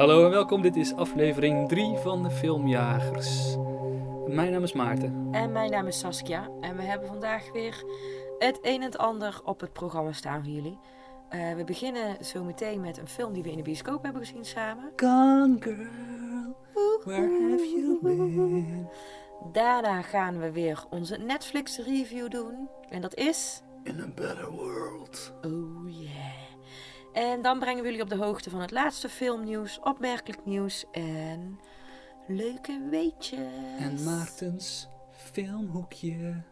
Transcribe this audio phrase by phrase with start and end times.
[0.00, 3.56] Hallo en welkom, dit is aflevering 3 van de Filmjagers.
[4.26, 5.28] Mijn naam is Maarten.
[5.30, 6.48] En mijn naam is Saskia.
[6.60, 7.84] En we hebben vandaag weer
[8.38, 10.78] het een en het ander op het programma staan voor jullie.
[11.30, 14.44] Uh, we beginnen zo meteen met een film die we in de bioscoop hebben gezien
[14.44, 14.92] samen.
[14.96, 16.56] Gone girl,
[17.04, 18.88] where have you been?
[19.52, 22.68] Daarna gaan we weer onze Netflix review doen.
[22.88, 23.62] En dat is...
[23.82, 25.32] In a better world.
[25.42, 26.19] Oh yeah.
[27.12, 31.60] En dan brengen we jullie op de hoogte van het laatste filmnieuws, opmerkelijk nieuws en
[32.26, 33.38] leuke weetjes.
[33.78, 36.42] En Maartens filmhoekje.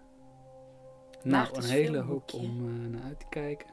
[1.22, 3.68] Nou, een hele hoop om uh, naar uit te kijken.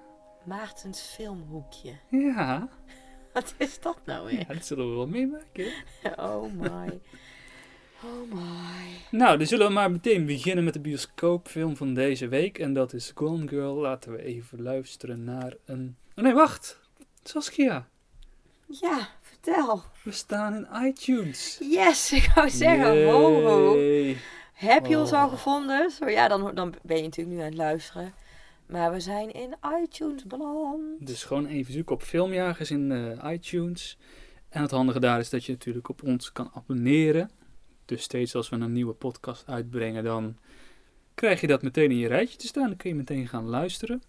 [0.45, 1.94] Maartens filmhoekje.
[2.09, 2.70] Ja.
[3.33, 4.39] Wat is dat nou weer?
[4.39, 5.66] Ja, dat zullen we wel meemaken.
[6.17, 6.99] oh my.
[8.03, 8.97] Oh my.
[9.11, 12.59] Nou, dan zullen we maar meteen beginnen met de bioscoopfilm van deze week.
[12.59, 13.75] En dat is Gone Girl.
[13.75, 15.97] Laten we even luisteren naar een...
[16.16, 16.80] Oh nee, wacht.
[17.23, 17.88] Saskia.
[18.66, 19.83] Ja, vertel.
[20.03, 21.57] We staan in iTunes.
[21.59, 23.77] Yes, ik wou zeggen, ho ho.
[24.53, 25.31] Heb je ons al oh.
[25.31, 25.91] gevonden?
[25.91, 28.13] Zo, ja, dan, dan ben je natuurlijk nu aan het luisteren.
[28.66, 31.07] Maar we zijn in iTunes beland.
[31.07, 33.97] Dus gewoon even zoeken op filmjagers in uh, iTunes.
[34.50, 37.29] En het handige daar is dat je natuurlijk op ons kan abonneren.
[37.85, 40.38] Dus steeds als we een nieuwe podcast uitbrengen, dan
[41.13, 42.67] krijg je dat meteen in je rijtje te staan.
[42.67, 44.02] Dan kun je meteen gaan luisteren.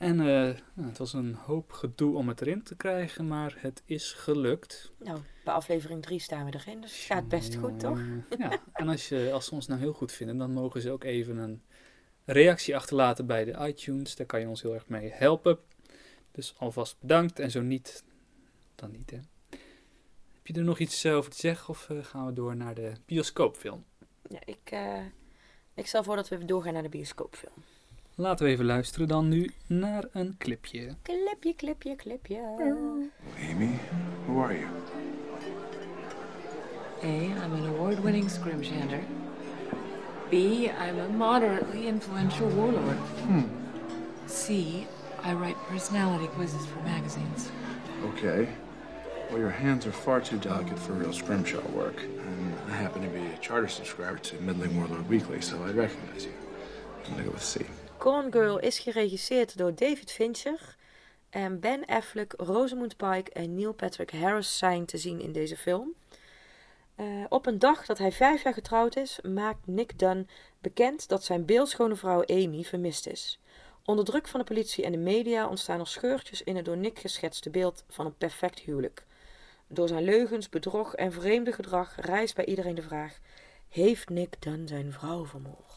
[0.00, 3.82] En uh, nou, het was een hoop gedoe om het erin te krijgen, maar het
[3.84, 4.92] is gelukt.
[4.98, 8.00] Nou, bij aflevering 3 staan we erin, dus het gaat best goed, toch?
[8.38, 11.04] Ja, en als, je, als ze ons nou heel goed vinden, dan mogen ze ook
[11.04, 11.62] even een
[12.24, 14.16] reactie achterlaten bij de iTunes.
[14.16, 15.58] Daar kan je ons heel erg mee helpen.
[16.32, 17.38] Dus alvast bedankt.
[17.38, 18.04] En zo niet,
[18.74, 19.18] dan niet, hè.
[20.36, 22.74] Heb je er nog iets eh, over te zeggen of uh, gaan we door naar
[22.74, 23.84] de bioscoopfilm?
[24.28, 25.04] Ja, ik, uh,
[25.74, 27.64] ik stel voor dat we doorgaan naar de bioscoopfilm.
[28.20, 30.94] Laten we even luisteren dan nu naar een clipje.
[31.02, 32.40] Clipje, clipje, clipje.
[33.50, 33.70] Amy,
[34.26, 34.66] who are you?
[37.02, 39.00] A, I'm an award-winning scrimshander.
[40.28, 42.98] B, I'm a moderately influential warlord.
[43.26, 43.44] Hmm.
[44.26, 44.52] C,
[45.24, 47.50] I write personality quizzes for magazines.
[48.04, 48.48] Okay.
[49.30, 52.02] Well, your hands are far too delicate for real scrimshaw work.
[52.02, 56.24] And I happen to be a charter subscriber to Middling Warlord Weekly, so I'd recognize
[56.24, 56.32] you.
[57.06, 57.64] I'm gonna go with C.
[58.02, 60.76] Gone Girl is geregisseerd door David Fincher.
[61.30, 65.94] En Ben Affleck, Rosamund Pike en Neil Patrick Harris zijn te zien in deze film.
[66.96, 70.28] Uh, op een dag dat hij vijf jaar getrouwd is, maakt Nick Dunn
[70.58, 73.40] bekend dat zijn beeldschone vrouw Amy vermist is.
[73.84, 76.98] Onder druk van de politie en de media ontstaan er scheurtjes in het door Nick
[76.98, 79.04] geschetste beeld van een perfect huwelijk.
[79.66, 83.18] Door zijn leugens, bedrog en vreemde gedrag rijst bij iedereen de vraag:
[83.68, 85.69] heeft Nick Dunn zijn vrouw vermoord?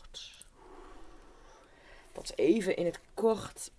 [2.13, 3.72] Dat is even in het kort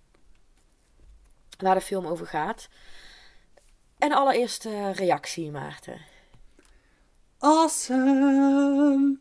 [1.57, 2.69] waar de film over gaat.
[3.97, 4.63] En allereerst
[4.93, 6.01] reactie, Maarten.
[7.37, 9.17] Awesome!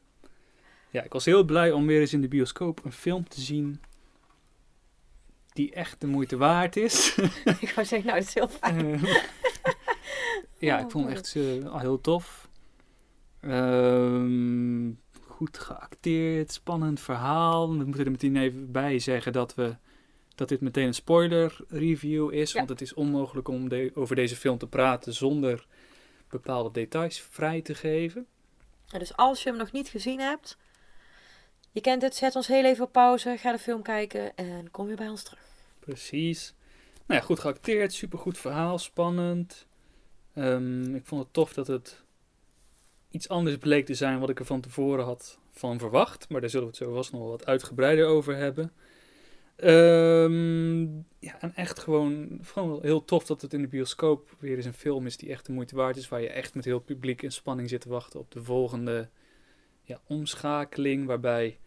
[0.91, 3.81] Ja, ik was heel blij om weer eens in de bioscoop een film te zien
[5.55, 7.17] die echt de moeite waard is.
[7.61, 8.95] ik wou zeggen, nou, dat is heel fijn.
[8.95, 9.15] Eh,
[10.59, 12.49] ja, ik vond het echt uh, heel tof.
[13.41, 13.53] Ehm,
[15.45, 17.69] goed geacteerd, spannend verhaal.
[17.69, 19.77] We moeten er meteen even bij zeggen dat, we,
[20.35, 22.53] dat dit meteen een spoiler review is.
[22.53, 25.67] Want het is onmogelijk om over deze film te praten zonder
[26.29, 28.27] bepaalde details vrij te geven.
[28.99, 30.57] dus als je hem nog niet gezien hebt,
[31.71, 34.87] je kent het, zet ons heel even op pauze, ga de film kijken en kom
[34.87, 35.43] weer bij ons terug.
[35.79, 36.55] Precies.
[37.07, 39.67] Nou ja, goed geacteerd, supergoed verhaal, spannend.
[40.35, 42.04] Ehm, ik vond het tof dat het
[43.15, 46.29] iets anders bleek te zijn wat ik er van tevoren had van verwacht.
[46.29, 48.73] Maar daar zullen we het zo vast nog wat uitgebreider over hebben.
[49.57, 54.65] Um, ja, en echt gewoon, gewoon heel tof dat het in de bioscoop weer eens
[54.65, 56.09] een film is die echt de moeite waard is.
[56.09, 59.09] Waar je echt met heel publiek in spanning zit te wachten op de volgende
[59.83, 61.07] ja, omschakeling.
[61.07, 61.59] Waarbij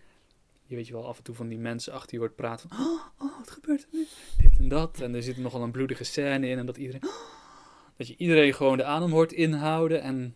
[0.65, 2.77] je weet je wel af en toe van die mensen achter je hoort praten van...
[2.79, 4.05] Oh, oh wat gebeurt er nu?
[4.37, 5.01] Dit en dat.
[5.01, 6.57] En er zit nogal een bloedige scène in.
[6.57, 7.09] En dat iedereen...
[7.97, 10.01] dat je iedereen gewoon de adem hoort inhouden.
[10.01, 10.35] En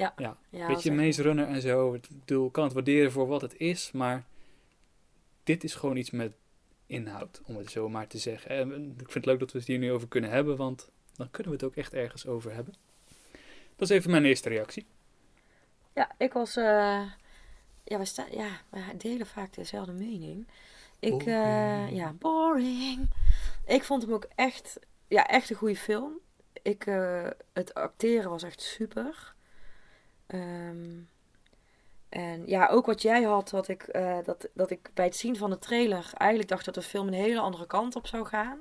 [0.00, 1.94] ja, ja, ja beetje Maze Runner en zo.
[1.94, 4.24] Ik bedoel, kan het waarderen voor wat het is, maar
[5.44, 6.32] dit is gewoon iets met
[6.86, 8.50] inhoud, om het zo maar te zeggen.
[8.50, 11.30] En ik vind het leuk dat we het hier nu over kunnen hebben, want dan
[11.30, 12.74] kunnen we het ook echt ergens over hebben.
[13.76, 14.86] Dat is even mijn eerste reactie.
[15.94, 16.56] Ja, ik was.
[16.56, 17.02] Uh,
[17.84, 20.46] ja, we, staan, ja, we delen vaak dezelfde mening.
[20.98, 23.08] Ik, uh, ja, boring.
[23.66, 26.12] Ik vond hem ook echt, ja, echt een goede film.
[26.62, 29.34] Ik, uh, het acteren was echt super.
[30.34, 31.08] Um,
[32.08, 35.36] en ja, ook wat jij had, dat ik, uh, dat, dat ik bij het zien
[35.36, 38.60] van de trailer eigenlijk dacht dat de film een hele andere kant op zou gaan.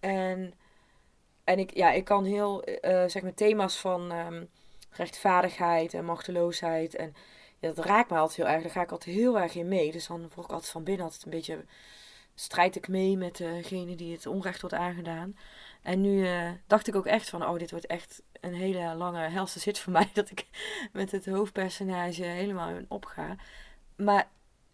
[0.00, 0.54] En,
[1.44, 4.44] en ik, ja, ik kan heel, eh, zeg maar, thema's van ehm,
[4.90, 6.94] rechtvaardigheid en machteloosheid.
[6.94, 7.14] En
[7.60, 8.62] dat raakt me altijd heel erg.
[8.62, 9.92] Daar ga ik altijd heel erg in mee.
[9.92, 11.64] Dus dan word ik altijd van binnen altijd een beetje
[12.34, 15.36] strijd ik mee met degene die het onrecht wordt aangedaan.
[15.82, 19.28] En nu eh, dacht ik ook echt van, oh, dit wordt echt een hele lange
[19.28, 20.10] helse zit voor mij.
[20.12, 20.46] Dat ik
[20.92, 23.36] met het hoofdpersonage helemaal in opga.
[23.96, 24.28] Maar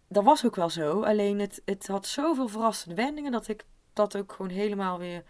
[0.07, 1.03] dat was ook wel zo.
[1.03, 5.23] Alleen het, het had zoveel verrassende wendingen dat ik dat ook gewoon helemaal weer...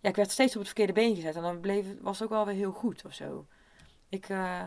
[0.00, 1.36] Ja, ik werd steeds op het verkeerde been gezet.
[1.36, 3.46] En dan bleef, was het ook wel weer heel goed of zo.
[4.08, 4.62] Ik, uh,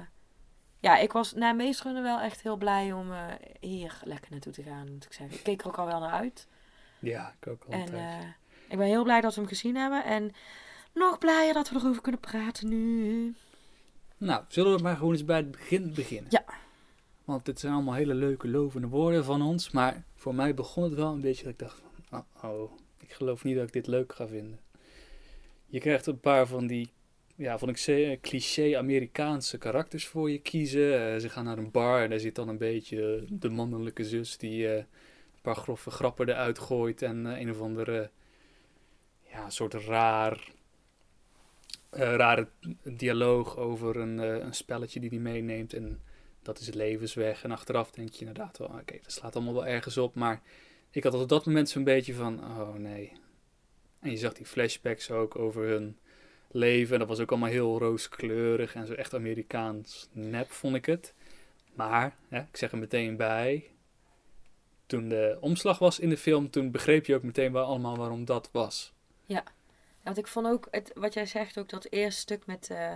[0.80, 3.26] ja, ik was na meestrunnen wel echt heel blij om uh,
[3.60, 5.38] hier lekker naartoe te gaan, moet ik zeggen.
[5.38, 6.48] Ik keek er ook al wel naar uit.
[7.00, 7.90] Ja, ik ook altijd.
[7.90, 8.28] En uh,
[8.68, 10.04] ik ben heel blij dat we hem gezien hebben.
[10.04, 10.32] En
[10.94, 13.34] nog blijer dat we erover kunnen praten nu.
[14.18, 16.32] Nou, zullen we maar gewoon eens bij het begin beginnen?
[16.32, 16.46] Ja.
[17.26, 19.72] Want dit zijn allemaal hele leuke, lovende woorden van ons.
[19.72, 22.26] Maar voor mij begon het wel een beetje dat ik dacht van...
[22.42, 24.60] Oh, oh ik geloof niet dat ik dit leuk ga vinden.
[25.66, 26.90] Je krijgt een paar van die,
[27.36, 31.14] ja, vond ik cliché Amerikaanse karakters voor je kiezen.
[31.14, 34.38] Uh, ze gaan naar een bar en daar zit dan een beetje de mannelijke zus
[34.38, 34.86] die uh, een
[35.42, 37.02] paar grove grappen eruit gooit.
[37.02, 38.10] En uh, een of andere,
[39.32, 40.52] ja, soort raar
[41.96, 42.48] rare
[42.84, 45.74] dialoog over een, uh, een spelletje die hij meeneemt.
[45.74, 46.02] En
[46.42, 47.44] dat is het levensweg.
[47.44, 50.16] En achteraf denk je inderdaad wel, oké, dat slaat allemaal wel ergens op.
[50.16, 50.42] Maar
[50.92, 53.12] ik had op dat moment zo'n beetje van, oh nee.
[54.00, 55.98] En je zag die flashbacks ook over hun
[56.52, 56.94] leven.
[56.94, 61.14] En dat was ook allemaal heel rooskleurig en zo echt Amerikaans nep, vond ik het.
[61.74, 63.72] Maar, hè, ik zeg er meteen bij,
[64.86, 68.50] toen de omslag was in de film, toen begreep je ook meteen allemaal waarom dat
[68.52, 68.94] was.
[69.26, 69.44] Ja.
[70.04, 72.92] Want ik vond ook, het, wat jij zegt, ook dat eerste stuk met uh,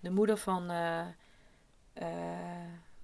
[0.00, 1.06] de moeder van, uh,
[2.02, 2.08] uh,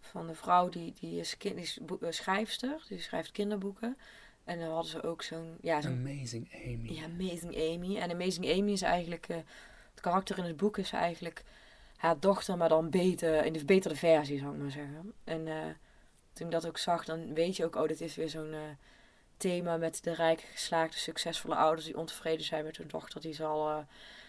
[0.01, 3.99] van de vrouw die, die is, kind, die is schrijfster, die schrijft kinderboeken.
[4.45, 5.57] En dan hadden ze ook zo'n...
[5.61, 6.93] Ja, zo Amazing Amy.
[6.93, 7.97] Ja, Amazing Amy.
[7.97, 9.27] En Amazing Amy is eigenlijk...
[9.27, 11.43] het karakter in het boek is eigenlijk
[11.97, 15.13] haar dochter, maar dan beter, in de betere versie, zou ik maar zeggen.
[15.25, 15.45] En
[16.33, 18.55] toen ik dat ook zag, dan weet je ook, oh, dit is weer zo'n
[19.37, 23.45] thema met de rijke, geslaagde, succesvolle ouders die ontevreden zijn met hun dochter die ze
[23.45, 23.79] al uh,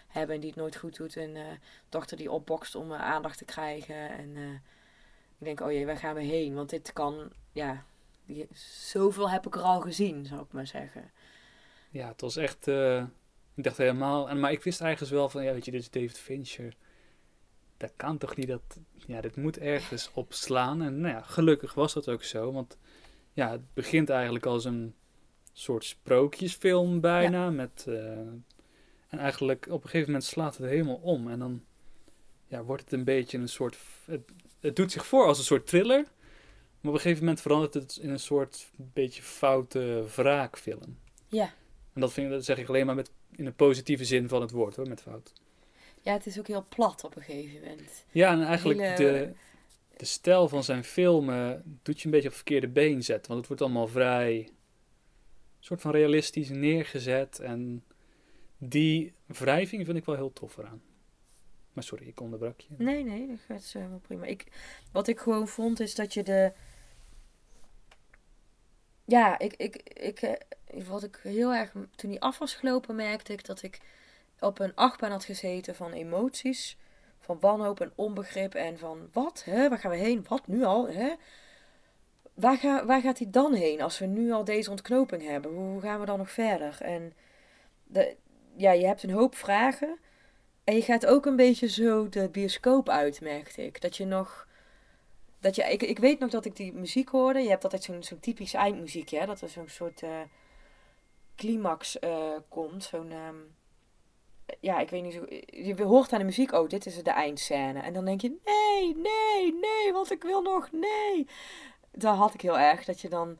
[0.06, 1.16] hebben en die het nooit goed doet.
[1.16, 1.44] En uh,
[1.88, 4.10] dochter die opbokst om uh, aandacht te krijgen.
[4.10, 4.36] En
[5.38, 6.54] ik denk, oh jee, waar gaan we heen?
[6.54, 7.84] Want dit kan, ja,
[8.90, 11.10] zoveel heb ik er al gezien, zou ik maar zeggen.
[11.90, 12.66] Ja, het was echt,
[13.54, 15.90] ik dacht helemaal, en, maar ik wist eigenlijk wel van, ja, weet je, dit is
[15.90, 16.74] David Fincher.
[17.76, 20.82] Dat kan toch niet, dat, ja, dit moet ergens opslaan.
[20.82, 22.78] En nou ja, gelukkig was dat ook zo, want
[23.36, 24.94] ja, het begint eigenlijk als een
[25.52, 27.50] soort sprookjesfilm bijna.
[27.50, 28.10] Met, uh,
[29.08, 31.30] en eigenlijk op een gegeven moment slaat het helemaal om.
[31.30, 31.64] En dan
[32.46, 33.78] ja, wordt het een beetje een soort.
[34.04, 34.20] Het,
[34.60, 36.04] het doet zich voor als een soort thriller.
[36.80, 40.98] Maar op een gegeven moment verandert het in een soort beetje foute wraakfilm.
[41.28, 41.52] Ja.
[41.92, 44.40] En dat, vind ik, dat zeg ik alleen maar met, in een positieve zin van
[44.40, 45.32] het woord hoor, met fout.
[46.00, 48.04] Ja, het is ook heel plat op een gegeven moment.
[48.10, 48.96] Ja, en eigenlijk Hele...
[48.96, 49.32] de,
[49.96, 53.26] de stijl van zijn filmen doet je een beetje op verkeerde been zetten.
[53.26, 54.48] Want het wordt allemaal vrij
[55.60, 57.38] soort van realistisch neergezet.
[57.38, 57.84] En
[58.58, 60.82] die wrijving vind ik wel heel tof eraan.
[61.72, 62.68] Maar sorry, ik onderbrak je.
[62.78, 64.24] Nee, nee, dat gaat wel prima.
[64.24, 64.46] Ik,
[64.92, 66.52] wat ik gewoon vond is dat je de...
[69.04, 71.72] Ja, ik, ik, ik, uh, wat ik heel erg...
[71.94, 73.80] Toen hij af was gelopen merkte ik dat ik
[74.40, 76.76] op een achtbaan had gezeten van emoties
[77.26, 80.88] van wanhoop en onbegrip en van wat, hè, waar gaan we heen, wat nu al,
[80.88, 81.14] hè?
[82.34, 85.52] Waar, ga, waar gaat hij dan heen als we nu al deze ontknoping hebben?
[85.52, 86.76] Hoe gaan we dan nog verder?
[86.80, 87.12] En
[87.84, 88.16] de,
[88.56, 89.98] ja, je hebt een hoop vragen
[90.64, 93.80] en je gaat ook een beetje zo de bioscoop uit, merkte ik.
[93.80, 94.48] Dat je nog,
[95.40, 97.40] dat je, ik, ik weet nog dat ik die muziek hoorde.
[97.40, 99.26] Je hebt altijd zo'n zo'n typisch eindmuziekje, hè?
[99.26, 100.20] dat er zo'n soort uh,
[101.36, 103.12] climax uh, komt, zo'n...
[103.12, 103.55] Um,
[104.60, 105.24] ja, ik weet niet zo.
[105.46, 107.80] Je hoort aan de muziek, oh, dit is de eindscène.
[107.80, 111.26] En dan denk je, nee, nee, nee, want ik wil nog, nee.
[111.92, 113.38] Daar had ik heel erg, dat je dan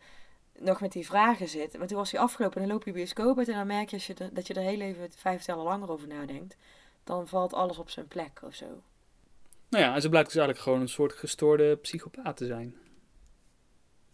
[0.58, 1.78] nog met die vragen zit.
[1.78, 3.96] Maar toen was hij afgelopen en dan loop je bioscoop uit en dan merk je,
[3.96, 6.56] als je de, dat je er heel even vijf tellen langer over nadenkt.
[7.04, 8.82] Dan valt alles op zijn plek of zo.
[9.68, 12.76] Nou ja, en ze blijkt dus eigenlijk gewoon een soort gestoorde psychopaat te zijn.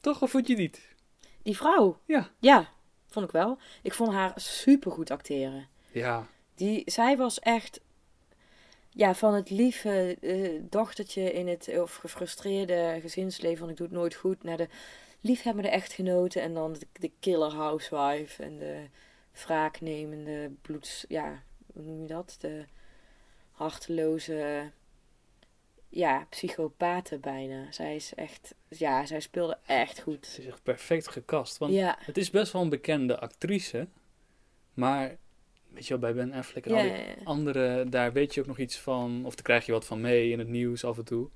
[0.01, 0.95] Toch, of vond je niet?
[1.43, 1.99] Die vrouw?
[2.05, 2.31] Ja.
[2.39, 2.73] Ja,
[3.09, 3.59] vond ik wel.
[3.83, 5.69] Ik vond haar super goed acteren.
[5.93, 6.27] Ja.
[6.54, 7.80] Die, zij was echt
[8.90, 13.97] ja, van het lieve uh, dochtertje in het of gefrustreerde gezinsleven van ik doe het
[13.97, 14.68] nooit goed naar de
[15.21, 18.87] liefhebbende echtgenoten en dan de, de killer housewife en de
[19.32, 21.42] wraaknemende bloeds ja
[21.73, 22.37] hoe noem je dat?
[22.40, 22.64] De
[23.50, 24.71] harteloze
[25.88, 27.73] ja psychopaten bijna.
[27.73, 30.26] Zij is echt ja zij speelde echt goed.
[30.26, 31.97] Ze is echt perfect gekast want ja.
[32.00, 33.88] het is best wel een bekende actrice
[34.75, 35.16] maar
[35.75, 37.14] weet je wel, bij Ben Affleck en Ja, al die ja, ja.
[37.25, 40.31] andere, daar weet je ook nog iets van, of daar krijg je wat van mee
[40.31, 41.29] in het nieuws af en toe.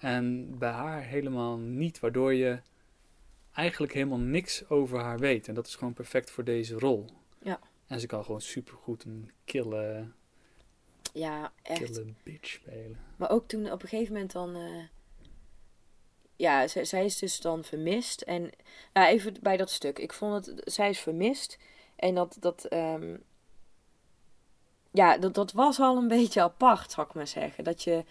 [0.00, 2.60] En bij haar helemaal niet, waardoor je
[3.52, 5.48] eigenlijk helemaal niks over haar weet.
[5.48, 7.04] En dat is gewoon perfect voor deze rol.
[7.42, 7.60] Ja.
[7.86, 10.08] En ze kan gewoon supergoed een kille,
[11.12, 11.82] Ja, echt.
[11.82, 12.98] kille bitch spelen.
[13.16, 14.54] Maar ook toen op een gegeven moment dan.
[14.56, 14.82] eh,
[16.36, 18.20] ja, zij, zij is dus dan vermist.
[18.20, 18.50] En
[18.92, 19.98] nou, even bij dat stuk.
[19.98, 20.60] Ik vond het.
[20.72, 21.58] Zij is vermist.
[21.96, 22.36] En dat.
[22.40, 23.16] dat ehm,
[24.94, 27.64] ja, dat, dat was al een beetje apart, zou ik maar zeggen.
[27.64, 28.04] Dat je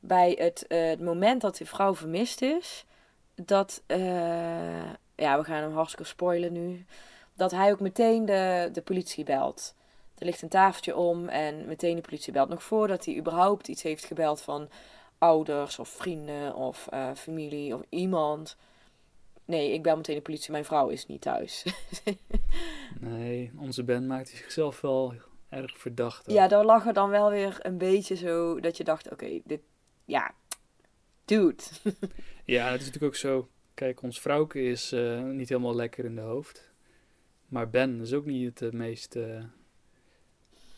[0.00, 2.84] bij het, eh, het moment dat die vrouw vermist is.
[3.34, 3.82] Dat.
[3.86, 6.84] eh, ja, we gaan hem hartstikke spoilen nu.
[7.34, 9.74] Dat hij ook meteen de, de politie belt.
[10.18, 12.48] Er ligt een tafeltje om en meteen de politie belt.
[12.48, 14.68] Nog voordat hij überhaupt iets heeft gebeld van
[15.18, 18.56] ouders of vrienden of eh, familie of iemand.
[19.44, 21.64] Nee, ik bel meteen de politie, mijn vrouw is niet thuis.
[23.00, 25.14] Nee, onze band maakt zichzelf wel
[25.48, 26.30] erg verdacht.
[26.30, 29.60] ja, daar lag er dan wel weer een beetje zo dat je dacht, oké, dit,
[30.04, 30.34] ja,
[31.24, 31.62] dude.
[32.44, 33.48] Ja, het is natuurlijk ook zo.
[33.74, 36.70] Kijk, ons vrouwke is eh, niet helemaal lekker in de hoofd.
[37.46, 39.44] Maar Ben is ook niet het eh, meest eh,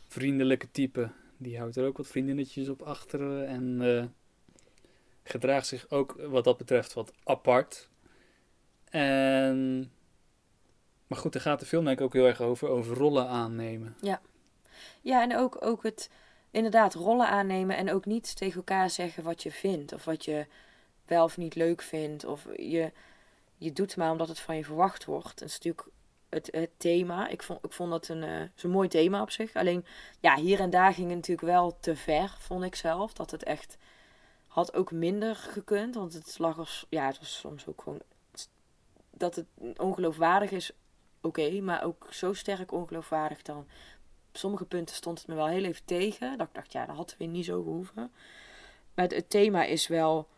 [0.09, 1.11] vriendelijke type.
[1.37, 4.15] Die houdt er ook wat vriendinnetjes op achter en
[5.23, 7.89] gedraagt zich ook wat dat betreft wat apart.
[8.85, 9.91] En...
[11.07, 13.97] Maar goed, daar gaat de film denk ik ook heel erg over, over rollen aannemen.
[14.01, 14.21] Ja,
[15.03, 16.11] en ook, ook het
[16.51, 20.47] inderdaad rollen aannemen en ook niet tegen elkaar zeggen wat je vindt of wat je
[21.07, 22.25] wel of niet leuk vindt.
[22.25, 22.93] Of je,
[23.57, 25.39] je doet maar omdat het van je verwacht wordt.
[25.39, 25.87] Dat is natuurlijk
[26.29, 27.29] het, het thema.
[27.29, 29.55] Ik vond, ik vond dat een, eh, mooi thema op zich.
[29.55, 29.85] Alleen,
[30.21, 33.13] ja, hier en daar ging het natuurlijk wel te ver, vond ik zelf.
[33.13, 33.77] Dat het echt
[34.47, 35.95] had ook minder gekund.
[35.95, 38.01] Want het lag als, ja, het was soms ook gewoon,
[39.11, 40.73] dat het ongeloofwaardig is,
[41.21, 41.61] oké.
[41.61, 43.67] maar ook zo sterk ongeloofwaardig dan
[44.33, 46.39] sommige punten stond het me wel heel even tegen.
[46.39, 48.11] Dat ik dacht, ja, dat had weer niet zo gehoeven.
[48.95, 50.29] Maar het, het thema is wel...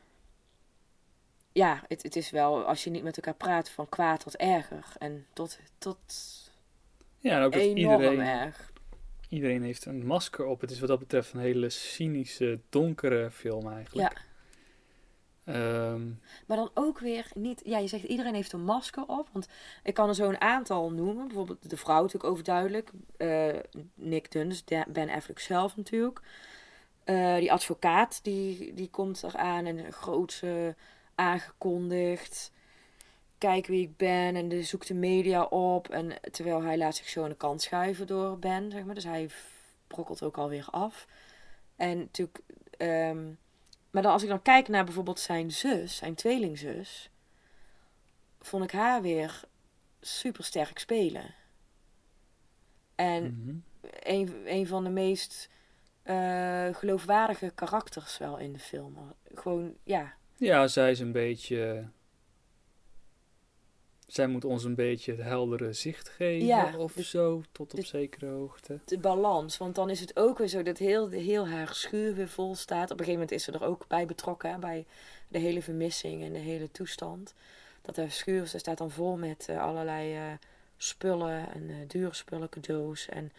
[1.52, 4.84] Ja, het, het is wel, als je niet met elkaar praat, van kwaad tot erger.
[4.98, 5.98] En tot, tot
[7.18, 8.72] Ja, en ook dat iedereen, erg.
[9.28, 10.60] iedereen heeft een masker op.
[10.60, 14.12] Het is wat dat betreft een hele cynische, donkere film eigenlijk.
[14.16, 14.22] Ja,
[15.44, 16.08] Ehm,
[16.46, 17.62] maar dan ook weer niet...
[17.64, 19.28] Ja, je zegt iedereen heeft een masker op.
[19.32, 19.48] Want
[19.82, 21.26] ik kan er zo een aantal noemen.
[21.26, 22.90] Bijvoorbeeld de vrouw natuurlijk overduidelijk.
[23.16, 23.58] eh,
[23.94, 26.20] Nick Dunst, Da- Ben Affleck zelf natuurlijk.
[27.04, 30.74] Eh, die advocaat, die, die komt eraan en grootse
[31.14, 32.52] aangekondigd.
[33.38, 35.88] Kijk wie ik ben en de, zoekt de media op.
[35.88, 38.94] En terwijl hij laat zich zo aan de kant schuiven door Ben, zeg maar.
[38.94, 39.30] Dus hij
[39.86, 41.06] brokkelt ook alweer af.
[41.76, 42.40] En natuurlijk...
[42.76, 43.18] ehm,
[43.92, 47.10] maar dan als ik dan kijk naar bijvoorbeeld zijn zus, zijn tweelingzus,
[48.40, 49.40] vond ik haar weer
[50.00, 51.34] super sterk spelen.
[52.94, 53.56] En mhm.
[54.00, 55.48] een, een van de meest
[56.02, 59.14] eh, geloofwaardige karakters wel in de film.
[59.34, 61.88] Gewoon, ja, Ja, zij is een beetje.
[64.12, 67.84] Zij moet ons een beetje het heldere zicht geven Ja, of dus- zo, tot op
[67.84, 68.78] zekere hoogte.
[68.84, 69.56] de balans.
[69.56, 72.90] Want dan is het ook weer zo dat heel, heel haar schuur weer vol staat.
[72.90, 74.86] Op een gegeven moment is ze er ook bij betrokken, bij
[75.28, 77.34] de hele vermissing en de hele toestand.
[77.82, 80.32] Dat haar schuur, ze staat dan vol met eh, allerlei eh,
[80.76, 83.08] spullen en eh, dure spullen, cadeaus.
[83.08, 83.32] En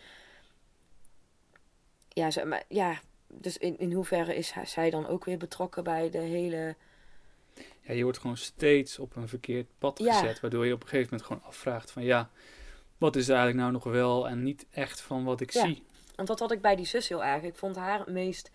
[2.08, 6.10] ja, ze, maar, ja dus in, in hoeverre is zij dan ook weer betrokken bij
[6.10, 6.76] de hele...
[7.82, 10.14] Ja, je wordt gewoon steeds op een verkeerd pad Ja.
[10.20, 12.30] gezet, waardoor je op een gegeven moment gewoon afvraagt van ja,
[12.98, 15.66] wat is er eigenlijk nou nog wel en niet echt van wat ik Ja.
[15.66, 15.84] zie.
[16.16, 17.44] Want dat had ik bij die zus heel erg.
[17.44, 18.52] Ik vond haar het meest,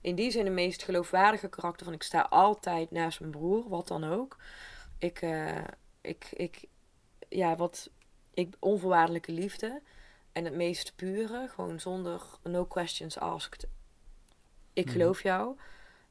[0.00, 1.84] in die zin de meest geloofwaardige karakter.
[1.84, 4.36] Van ik sta altijd naast mijn broer, wat dan ook.
[4.98, 5.64] Ik, eh,
[6.00, 6.64] ik, ik,
[7.28, 7.90] ja, wat,
[8.34, 9.80] ik, onvoorwaardelijke liefde.
[10.32, 13.66] En het meest pure, gewoon zonder no questions asked.
[14.72, 14.92] Ik Mhm.
[14.92, 15.56] geloof jou.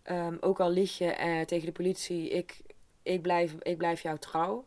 [0.07, 2.61] Ehm, ook al lieg je eh, tegen de politie, ik,
[3.03, 4.65] ik, blijf, ik blijf jou trouw.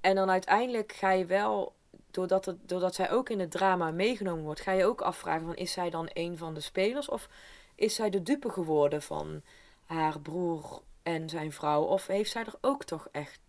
[0.00, 1.74] En dan uiteindelijk ga je wel
[2.10, 5.56] doordat, het, doordat zij ook in het drama meegenomen wordt, ga je ook afvragen: van,
[5.56, 7.08] is zij dan een van de spelers?
[7.08, 7.28] Of
[7.74, 9.42] is zij de dupe geworden van
[9.84, 11.82] haar broer en zijn vrouw?
[11.82, 13.40] Of heeft zij er ook toch echt.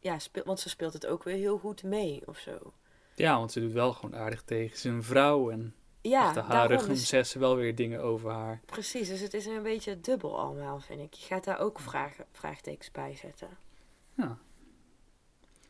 [0.00, 2.72] Ja, want ze speelt het ook weer heel goed mee of zo.
[3.14, 5.74] Ja, want ze doet wel gewoon aardig tegen zijn vrouw en
[6.10, 6.96] Ja, achter haar rug
[7.26, 8.60] ze wel weer dingen over haar.
[8.66, 9.08] precies.
[9.08, 11.14] Dus het is een beetje dubbel allemaal, vind ik.
[11.14, 13.48] Je gaat daar ook vragen, vraagtekens bij zetten.
[14.14, 14.24] Ja.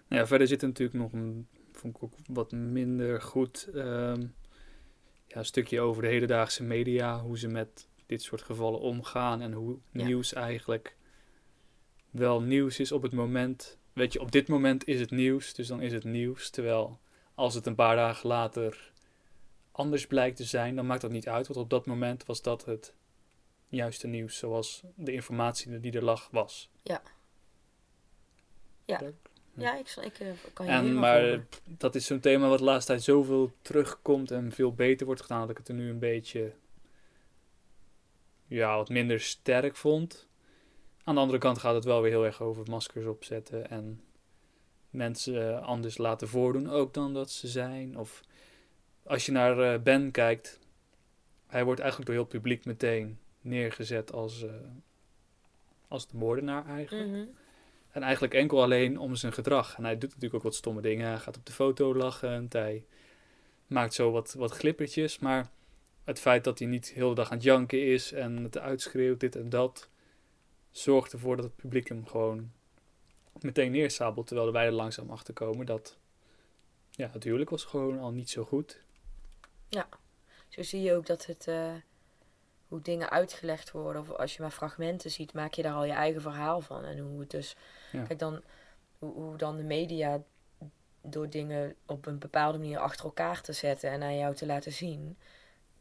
[0.09, 4.21] Nou ja, verder zit er natuurlijk nog een, vond ik ook wat minder goed, ehm,
[5.27, 9.53] ja, een stukje over de hedendaagse media, hoe ze met dit soort gevallen omgaan en
[9.53, 10.05] hoe Ja.
[10.05, 10.97] nieuws eigenlijk
[12.11, 13.79] wel nieuws is op het moment.
[13.93, 16.51] Weet je, op dit moment is het nieuws, dus dan is het nieuws.
[16.51, 17.01] Terwijl
[17.35, 18.93] als het een paar dagen later
[19.77, 21.47] anders blijkt te zijn, dan maakt dat niet uit.
[21.47, 22.95] Want op dat moment was dat het
[23.69, 26.71] juiste nieuws, zoals de informatie die er lag was.
[26.83, 27.03] Ja.
[28.85, 29.01] Ja.
[29.57, 32.93] Ja, ik, ik eh, kan je En, maar dat is zo'n thema wat de laatste
[32.93, 36.53] tijd zoveel terugkomt en veel beter wordt gedaan, dat ik het er nu een beetje
[38.47, 40.29] ja, wat minder sterk vond.
[41.05, 44.05] Aan de andere kant gaat het wel weer heel erg over maskers opzetten en
[44.91, 47.99] mensen anders laten voordoen ook dan dat ze zijn.
[47.99, 48.23] Of
[49.05, 50.59] als je naar eh, Ben kijkt,
[51.47, 54.51] hij wordt eigenlijk door heel het publiek meteen neergezet als, eh,
[55.89, 57.09] als de moordenaar eigenlijk.
[57.09, 57.25] Mhm.
[57.91, 59.77] En eigenlijk enkel alleen om zijn gedrag.
[59.77, 61.09] En hij doet natuurlijk ook wat stomme dingen.
[61.09, 62.47] Hij gaat op de foto lachen.
[62.51, 62.85] Hij
[63.67, 65.19] maakt zo wat, wat glippertjes.
[65.19, 65.51] Maar
[66.05, 69.21] het feit dat hij niet heel de dag aan het janken is en het uitschreeuwt,
[69.21, 69.89] dit en dat,
[70.71, 72.51] zorgt ervoor dat het publiek hem gewoon
[73.41, 74.27] meteen neersabelt.
[74.27, 75.99] Terwijl wij er langzaam achter komen dat
[76.91, 78.84] ja, het huwelijk was gewoon al niet zo goed.
[80.49, 81.73] Zo zie je ook dat het, eh,
[82.69, 85.93] hoe dingen uitgelegd worden, of als je maar fragmenten ziet, maak je daar al je
[85.93, 86.85] eigen verhaal van.
[86.85, 87.57] En hoe het dus,
[87.93, 88.03] Ja.
[88.03, 88.43] kijk dan,
[88.99, 90.23] hoe, hoe dan de media
[91.03, 94.73] door dingen op een bepaalde manier achter elkaar te zetten en aan jou te laten
[94.73, 95.19] zien,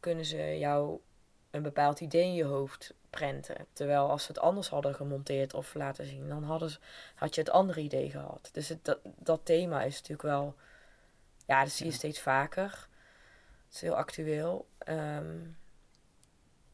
[0.00, 1.00] kunnen ze jou
[1.50, 3.66] een bepaald idee in je hoofd prenten.
[3.72, 6.78] Terwijl als ze het anders hadden gemonteerd of laten zien, dan hadden ze,
[7.14, 8.48] had je het andere idee gehad.
[8.52, 10.54] Dus het, dat, dat thema is natuurlijk wel,
[11.46, 11.98] ja, dat zie je Ja.
[11.98, 12.88] steeds vaker.
[13.74, 14.68] Het is heel actueel.
[14.78, 15.36] Ehm,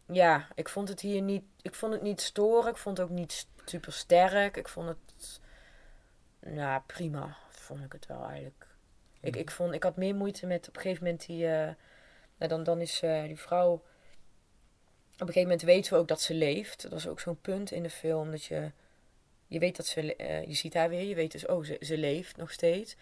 [0.07, 2.71] ja, ik vond het hier niet, ik vond het niet storen.
[2.71, 4.57] Ik vond het ook niet super sterk.
[4.57, 5.41] Ik vond het,
[6.41, 8.67] nou prima, vond ik het wel eigenlijk.
[9.21, 11.75] Ik, ik, vond, ik had meer moeite met op een gegeven moment die, eh,
[12.37, 13.83] nou, dan, dan is eh, die vrouw, op
[15.21, 16.83] een gegeven moment weten we ook dat ze leeft.
[16.83, 18.73] Dat is ook zo'n punt in de film, dat je,
[19.47, 21.99] je weet dat ze, eh, je ziet haar weer, je weet dus, oh, ze, ze
[21.99, 22.97] leeft nog steeds.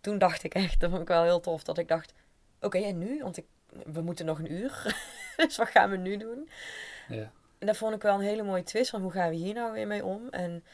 [0.00, 2.12] Toen dacht ik echt, dat vond ik wel heel tof, dat ik dacht,
[2.60, 3.22] oké, en nu?
[3.22, 3.46] Want ik,
[3.84, 4.96] we moeten nog een uur,
[5.36, 6.48] dus wat gaan we nu doen?
[7.08, 7.30] Ja.
[7.58, 9.72] En dat vond ik wel een hele mooie twist, van hoe gaan we hier nou
[9.72, 10.28] weer mee om?
[10.28, 10.64] En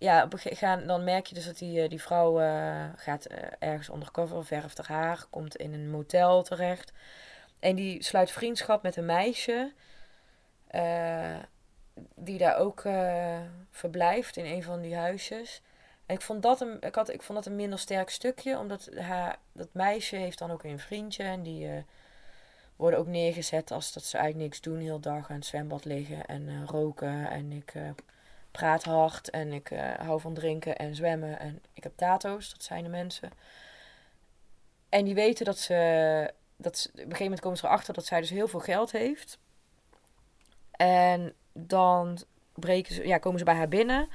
[0.00, 3.38] ja, op gaan, dan merk je dus dat die, eh, die vrouw eh, gaat eh,
[3.58, 6.92] ergens undercover, verft haar haar, komt in een motel terecht.
[7.58, 9.72] En die sluit vriendschap met een meisje,
[12.14, 12.82] die daar ook
[13.70, 15.62] verblijft in een van die huisjes.
[16.10, 18.90] En ik vond, dat een, ik, had, ik vond dat een minder sterk stukje, omdat
[18.96, 21.82] haar, dat meisje heeft dan ook een vriendje en die eh,
[22.76, 26.26] worden ook neergezet als dat ze eigenlijk niks doen, heel dag aan het zwembad liggen
[26.26, 27.30] en eh, roken.
[27.30, 27.90] En ik eh,
[28.50, 29.68] praat hard en ik
[29.98, 33.30] hou van drinken en zwemmen en ik heb tato's, dat zijn de mensen.
[34.88, 38.06] En die weten dat ze, dat ze, op een gegeven moment komen ze erachter dat
[38.06, 39.38] zij dus heel veel geld heeft.
[40.70, 42.18] En dan
[42.54, 44.08] breken ze, ja, komen ze bij haar binnen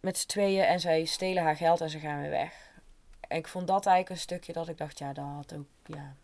[0.00, 2.70] met z'n tweeën en zij stelen haar geld en ze gaan weer weg.
[3.20, 6.14] En ik vond dat eigenlijk een stukje dat ik dacht, ja, dat had ook, ja,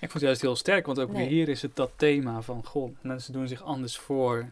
[0.00, 1.16] Ik vond het juist heel sterk, want ook Nee.
[1.22, 4.48] weer hier is het dat thema van, goh, mensen doen zich anders voor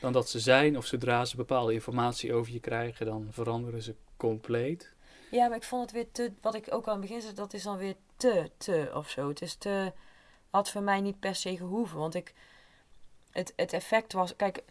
[0.00, 0.76] dan dat ze zijn.
[0.76, 4.92] Of zodra ze bepaalde informatie over je krijgen, dan veranderen ze compleet.
[5.30, 7.52] Ja, maar ik vond het weer te, wat ik ook aan het begin zei, dat
[7.54, 9.28] is dan weer te, te of zo.
[9.28, 9.92] Het is te,
[10.50, 11.98] had voor mij niet per se gehoeven.
[11.98, 12.34] Want ik,
[13.30, 14.62] het, het effect was, kijk,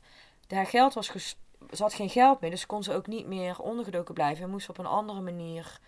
[0.48, 1.36] haar geld was, ges,
[1.72, 4.44] ze had geen geld meer, dus kon ze ook niet meer ondergedoken blijven.
[4.44, 5.80] En moest op een andere manier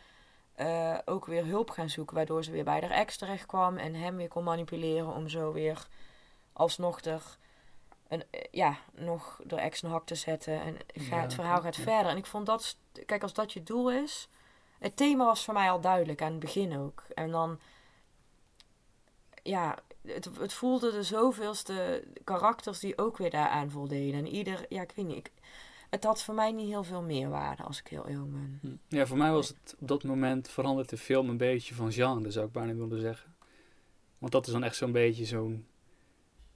[0.55, 3.93] eh, ook weer hulp gaan zoeken, waardoor ze weer bij haar ex terecht kwam en
[3.93, 5.87] hem weer kon manipuleren om zo weer
[6.53, 7.37] alsnog er,
[8.07, 10.61] een, eh, ja, nog de ex een hak te zetten.
[10.61, 11.83] En ga, Ja, het verhaal gaat ja.
[11.83, 12.11] verder.
[12.11, 14.27] En ik vond dat, kijk, als dat je doel is,
[14.79, 17.03] het thema was voor mij al duidelijk aan het begin ook.
[17.13, 17.59] En dan,
[19.43, 24.19] ja, het, het voelde de zoveelste karakters die ook weer daaraan voldeden.
[24.19, 25.31] En ieder, ja, ik weet niet, ik,
[25.93, 28.59] het had voor mij niet heel veel meerwaarde als ik heel eerlijk ben.
[28.61, 28.95] Hm.
[28.95, 32.31] Ja, voor mij was het op dat moment veranderd de film een beetje van genre,
[32.31, 33.35] zou ik bijna willen zeggen.
[34.17, 35.65] Want dat is dan echt zo'n beetje zo'n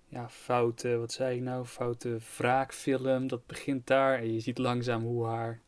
[0.08, 3.28] ja, foute, wat zei ik nou, foute wraakfilm.
[3.28, 5.62] Dat begint daar en je ziet langzaam hoe haar,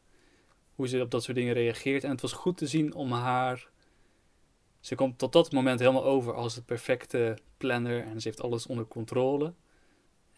[0.75, 2.03] hoe ze op dat soort dingen reageert.
[2.03, 3.69] En het was goed te zien om haar,
[4.79, 8.67] ze komt tot dat moment helemaal over als het perfecte planner en ze heeft alles
[8.67, 9.53] onder controle.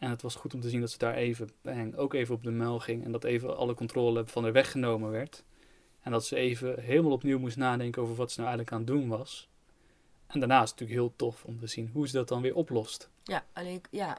[0.02, 2.44] En het was goed om te zien dat ze daar even, bang, ook even op
[2.44, 5.44] de muil ging en dat even alle controle van haar weggenomen werd.
[6.02, 9.00] En dat ze even helemaal opnieuw moest nadenken over wat ze nou eigenlijk aan het
[9.00, 9.50] doen was.
[10.28, 12.56] En daarna is het natuurlijk heel tof om te zien hoe ze dat dan weer
[12.56, 13.10] oplost.
[13.24, 14.18] Ja, alleen, ik- ja.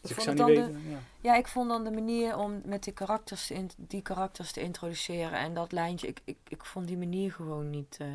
[0.00, 0.82] Dus Ik vond dan weten.
[0.88, 0.98] Ja.
[1.20, 4.60] Ja, ik vond dan de manier om met die karakters te, in- die karakters te
[4.60, 7.96] introduceren en dat lijntje, ik, ik, ik vond die manier gewoon niet.
[8.00, 8.06] eh,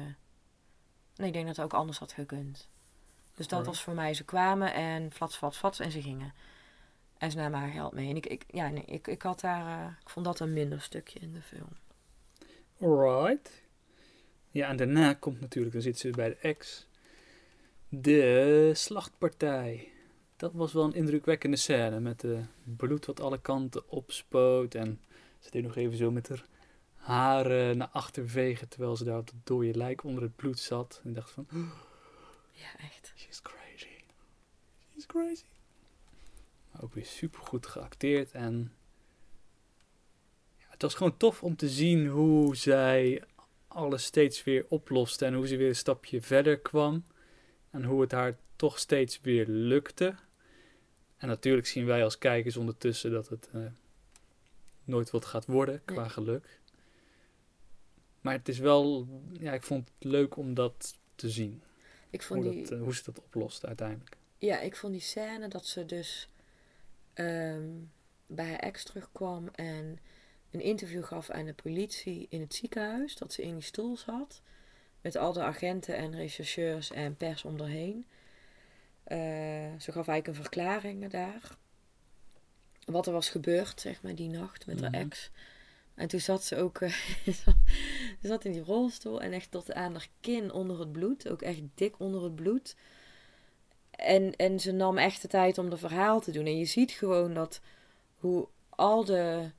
[1.16, 2.70] Nee, ik denk dat het ook anders had gekund.
[3.36, 3.66] Dus dat Alright.
[3.76, 6.34] was voor mij, ze kwamen en flats, flats, flats en ze gingen.
[7.22, 8.10] En ze namen haar geld mee.
[8.10, 10.82] En ik, ik, ja, nee, ik, ik had daar, eh, ik vond dat een minder
[10.82, 11.70] stukje in de film.
[12.80, 13.62] Alright.
[14.52, 16.88] Ja, en daarna komt natuurlijk, dan zit ze bij de ex.
[17.90, 19.92] De slachtpartij.
[20.36, 24.76] Dat was wel een indrukwekkende scène met de bloed wat alle kanten opspoot.
[24.76, 25.02] En
[25.40, 26.46] ze deed nog even zo met haar
[26.96, 31.02] haren naar achter vegen terwijl ze daar op het dode lijk onder het bloed zat.
[31.04, 31.48] En dacht van,
[32.52, 33.14] Ja, echt.
[33.16, 34.04] she's crazy.
[34.94, 35.51] She's crazy.
[36.82, 38.74] Ook weer super goed geacteerd en
[40.58, 43.24] ja, het was gewoon tof om te zien hoe zij
[43.68, 47.04] alles steeds weer oploste en hoe ze weer een stapje verder kwam
[47.70, 50.16] en hoe het haar toch steeds weer lukte.
[51.18, 53.62] En natuurlijk zien wij als kijkers ondertussen dat het eh,
[54.84, 56.10] nooit wat gaat worden qua Nee.
[56.10, 56.60] geluk.
[58.22, 59.08] Maar het is wel,
[59.40, 61.64] ja, ik vond het leuk om dat te zien.
[62.10, 64.18] Ik vond Hoe, die, dat, eh, hoe ze dat oplost uiteindelijk.
[64.38, 66.30] Ja, ik vond die scène dat ze dus
[67.14, 67.70] ehm,
[68.28, 70.00] bij haar ex terugkwam en
[70.52, 73.16] een interview gaf aan de politie in het ziekenhuis.
[73.16, 74.42] Dat ze in die stoel zat.
[75.02, 78.06] Met al de agenten en rechercheurs en pers om haar heen.
[79.04, 79.18] Eh,
[79.80, 81.58] ze gaf eigenlijk een verklaring daar.
[82.86, 84.84] Wat er was gebeurd, zeg maar, die nacht met Mhm.
[84.84, 85.30] haar ex.
[85.96, 86.78] En toen zat ze ook
[88.22, 91.30] ze zat in die rolstoel en echt tot aan haar kin onder het bloed.
[91.30, 92.76] Ook echt dik onder het bloed.
[94.02, 96.46] En, en ze nam echt de tijd om de verhaal te doen.
[96.46, 97.62] En je ziet gewoon dat
[98.16, 99.52] hoe al de,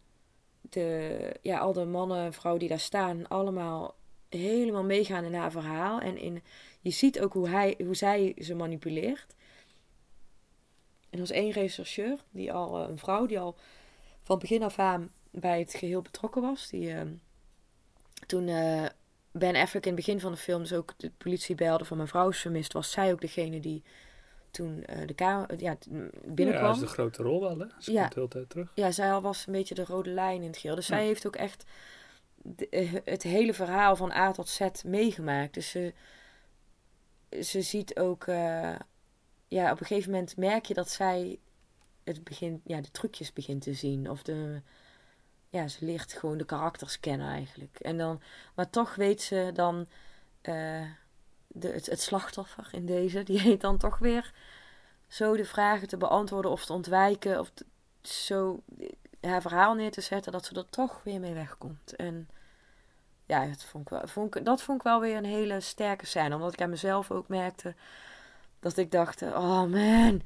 [0.60, 3.94] de, ja, al de mannen en vrouwen die daar staan, allemaal
[4.28, 6.00] helemaal meegaan in haar verhaal.
[6.00, 6.42] En in,
[6.80, 9.34] je ziet ook hoe, hij, hoe zij ze manipuleert.
[11.10, 13.56] En er was één rechercheur, die al, eh, een vrouw, die al
[14.22, 16.68] van begin af aan bij het geheel betrokken was.
[16.68, 17.12] Die ehm,
[18.26, 18.86] toen eh,
[19.30, 22.08] Ben Affleck in het begin van de film dus ook de politie belde van mijn
[22.08, 23.82] vrouw is vermist, was zij ook degene die
[24.52, 26.44] toen eh, de kamer, ja, t- binnenkwam.
[26.46, 27.66] Ja, dat is de grote rol wel, hè?
[27.78, 28.00] Ze Ja.
[28.00, 28.72] komt de hele tijd terug.
[28.74, 30.76] Ja, zij was een beetje de rode lijn in het geheel.
[30.76, 30.96] Dus Ja.
[30.96, 31.64] zij heeft ook echt
[32.42, 35.54] de- eh, het hele verhaal van A tot Z meegemaakt.
[35.54, 35.92] Dus ze,
[37.42, 38.26] ze ziet ook...
[38.26, 38.74] eh,
[39.48, 41.38] ja, op een gegeven moment merk je dat zij
[42.04, 44.10] het begint, ja, de trucjes begint te zien.
[44.10, 44.62] Of de...
[45.48, 47.78] Ja, ze leert gewoon de karakters kennen eigenlijk.
[47.80, 48.22] En dan,
[48.54, 49.86] maar toch weet ze dan...
[50.40, 50.82] eh,
[51.52, 54.32] de, het, slachtoffer in deze, die heet dan toch weer
[55.08, 57.40] zo de vragen te beantwoorden of te ontwijken.
[57.40, 57.52] Of
[58.02, 58.62] zo
[59.20, 61.96] haar verhaal neer te zetten, dat ze er toch weer mee wegkomt.
[61.96, 62.28] En
[63.26, 66.06] ja, dat vond, ik wel, vond ik, dat vond ik wel weer een hele sterke
[66.06, 66.34] scène.
[66.34, 67.74] Omdat ik aan mezelf ook merkte
[68.60, 70.22] dat ik dacht, oh man,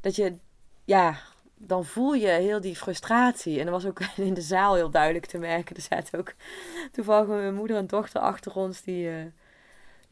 [0.00, 0.36] dat je,
[0.84, 1.18] ja,
[1.54, 3.58] dan voel je heel die frustratie.
[3.58, 5.76] En dat was ook in de zaal heel duidelijk te merken.
[5.76, 6.34] Er zaten ook
[6.92, 9.10] toevallig mijn moeder en dochter achter ons die...
[9.10, 9.24] eh,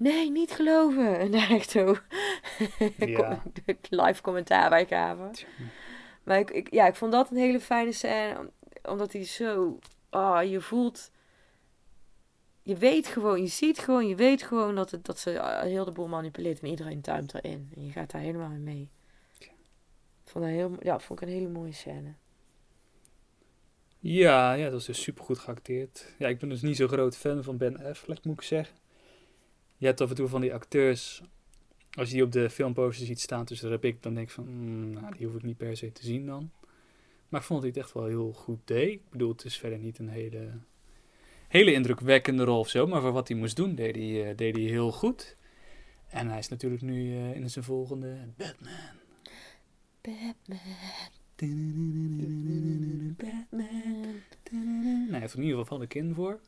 [0.02, 1.18] Nee, niet geloven.
[1.18, 1.96] En daar echt zo
[2.98, 3.42] Ja.
[3.90, 5.30] live commentaar bij gaven.
[6.24, 8.38] Maar ik, ik, ja, ik vond dat een hele fijne scène.
[8.38, 8.50] om-
[8.92, 9.78] Omdat hij zo...
[10.10, 11.10] Oh, je voelt...
[12.64, 15.84] Je weet gewoon, je ziet gewoon, je weet gewoon dat, het, dat ze eh, heel
[15.84, 16.60] de boel manipuleert.
[16.60, 17.70] En iedereen tuimt erin.
[17.76, 18.90] En je gaat daar helemaal in mee.
[20.24, 22.14] Vond dat heel, ja, vond ik een hele mooie scène.
[23.98, 26.14] Ja, ja, dat was dus super goed geacteerd.
[26.18, 28.76] Ja, ik ben dus niet zo'n groot fan van Ben Affleck, moet ik zeggen.
[29.82, 31.22] Je hebt af en toe van die acteurs,
[31.92, 34.48] als je die op de filmposter ziet staan tussen de ik, dan denk ik van,
[34.48, 36.50] mm, nou, die hoef ik niet per se te zien dan.
[37.28, 38.92] Maar ik vond dat hij het echt wel heel goed deed.
[38.92, 40.50] Ik bedoel, het is verder niet een hele,
[41.48, 44.56] hele indrukwekkende rol of zo, maar voor wat hij moest doen, deed hij, eh, deed
[44.56, 45.36] hij heel goed.
[46.08, 48.72] En hij is natuurlijk nu eh, in zijn volgende Batman.
[50.00, 50.58] Batman.
[53.16, 54.22] Batman.
[54.50, 56.40] Nou, hij heeft in ieder geval van de kin voor.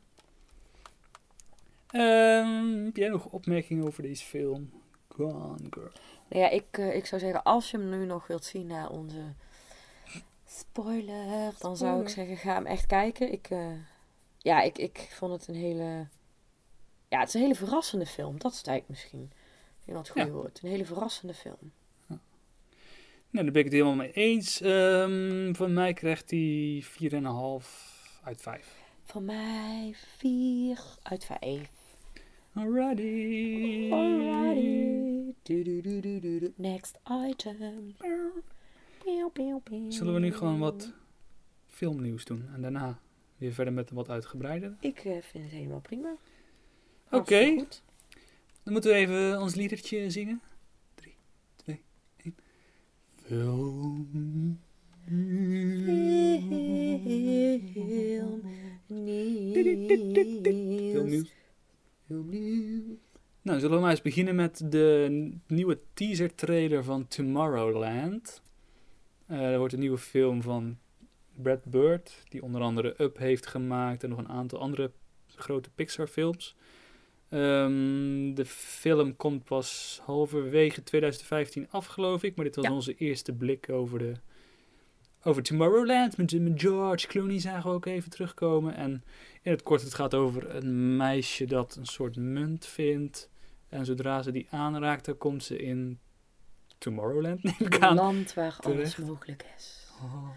[1.95, 4.71] Ehm, heb jij nog opmerkingen over deze film?
[5.07, 5.91] Gone Girl.
[6.29, 8.89] Nou ja, ik, eh, ik zou zeggen, als je hem nu nog wilt zien naar
[8.89, 9.33] onze
[10.45, 13.31] spoiler, dan zou ik zeggen, ga hem echt kijken.
[13.31, 13.71] Ik, eh,
[14.37, 16.07] ja, ik, ik vond het een hele,
[17.07, 18.37] ja, het is een hele verrassende film.
[18.39, 19.31] Dat eigenlijk misschien.
[19.79, 20.37] Ik denk dat het goed Ja.
[20.37, 20.59] woord.
[20.63, 21.71] Een hele verrassende film.
[23.29, 24.61] Nou, daar ben ik het helemaal mee eens.
[24.61, 28.75] Ehm, van mij krijgt hij 4,5 uit 5.
[29.03, 31.69] Van mij vier uit vijf.
[32.55, 33.89] Alrighty.
[36.55, 37.95] Next item.
[39.89, 40.93] Zullen we nu gewoon wat
[41.67, 42.99] filmnieuws doen en daarna
[43.37, 44.75] weer verder met een wat uitgebreider?
[44.79, 46.15] Ik eh, vind het helemaal prima.
[47.11, 47.55] Oké.
[48.63, 50.41] Dan moeten we even ons liedertje zingen.
[50.95, 51.15] 3,
[51.55, 51.83] 2,
[52.17, 52.35] 1.
[53.15, 54.59] Film.
[57.73, 58.41] Film
[60.93, 61.33] Filmnieuws.
[63.41, 68.41] Nou, zullen we maar eens beginnen met de nieuwe teaser trailer van Tomorrowland.
[69.27, 70.77] Eh, er wordt een nieuwe film van
[71.35, 74.91] Brad Bird, die onder andere Up heeft gemaakt en nog een aantal andere
[75.27, 76.55] grote Pixar films.
[77.29, 82.35] Ehm, de film komt pas halverwege 2015 af, geloof ik.
[82.35, 82.73] Maar dit was Ja.
[82.73, 84.13] onze eerste blik over, de,
[85.25, 86.17] over Tomorrowland.
[86.17, 88.75] Met, met George Clooney zagen we ook even terugkomen.
[88.75, 89.03] En
[89.41, 93.29] in het kort, het gaat over een meisje dat een soort munt vindt.
[93.69, 95.99] En zodra ze die aanraakt, dan komt ze in
[96.77, 97.95] Tomorrowland, neem ik Een aan.
[97.95, 99.83] land waar alles mogelijk is.
[100.01, 100.29] Oh.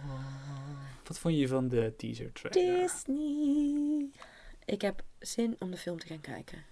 [1.05, 2.81] Wat vond je van de teaser trailer?
[2.81, 4.07] Disney.
[4.65, 6.65] Ik heb zin om de film te gaan kijken.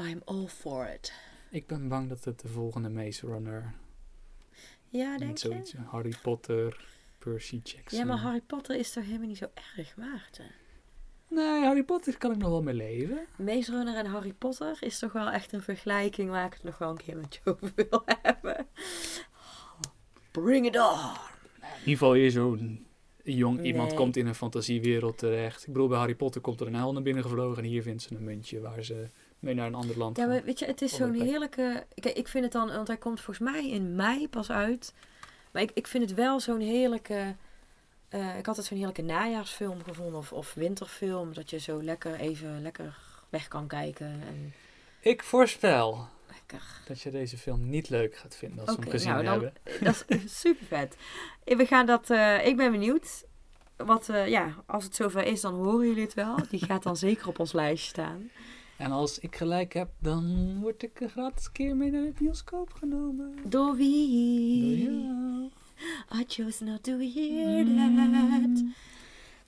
[0.00, 1.12] I'm all for it.
[1.50, 3.74] Ik ben bang dat het de volgende Maze Runner
[4.88, 5.48] Ja, denk je?
[5.48, 5.74] zoiets.
[5.86, 6.86] Harry Potter,
[7.24, 7.98] Percy Jackson.
[7.98, 10.50] Ja, maar Harry Potter is toch helemaal niet zo erg, Maarten?
[11.28, 13.26] Nee, Harry Potter kan ik nog wel mee leven.
[13.36, 16.78] Maze Runner en Harry Potter is toch wel echt een vergelijking waar ik het nog
[16.78, 18.66] wel een keer met je over wil hebben.
[20.30, 21.10] Bring it on!
[21.60, 22.86] In ieder geval hier zo'n
[23.24, 25.66] jong iemand komt in een fantasiewereld terecht.
[25.66, 28.02] Ik bedoel, bij Harry Potter komt er een hel naar binnen gevlogen en hier vindt
[28.02, 29.08] ze een muntje waar ze
[29.38, 30.32] mee naar een ander land Ja, gaan.
[30.32, 31.86] maar weet je, het is zo'n heerlijke...
[31.94, 32.68] Kijk, ik vind het dan...
[32.68, 34.94] Want hij komt volgens mij in mei pas uit.
[35.52, 37.34] Maar ik, ik vind het wel zo'n heerlijke...
[38.08, 40.18] eh, ik had het zo'n heerlijke najaarsfilm gevonden.
[40.18, 41.34] Of, of winterfilm.
[41.34, 44.06] Dat je zo lekker even lekker weg kan kijken.
[44.06, 44.52] En
[45.00, 46.62] Ik voorspel lekker...
[46.86, 49.52] dat je deze film niet leuk gaat vinden als we hem gezien nou, dan- hebben.
[49.86, 50.96] Dat is super vet.
[51.44, 52.10] We gaan dat...
[52.10, 53.24] eh, ik ben benieuwd.
[53.76, 56.36] Wat, eh, ja, als het zover is, dan horen jullie het wel.
[56.50, 58.30] Die gaat dan zeker op ons lijstje staan.
[58.82, 62.72] En als ik gelijk heb, dan word ik een gratis keer mee naar de bioscoop
[62.72, 63.36] genomen.
[63.44, 64.84] Door wie?
[64.84, 65.50] Door jou.
[66.20, 68.64] I chose not to hear that.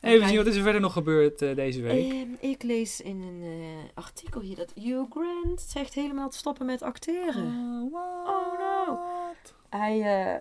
[0.01, 2.13] Even zien, wat is er verder nog gebeurd eh, deze week?
[2.13, 6.67] Ehm, ik lees in een eh, artikel hier dat Hugh Grant zegt helemaal te stoppen
[6.67, 7.47] met acteren.
[7.93, 8.99] Oh, no.
[9.69, 10.41] Hij, eh,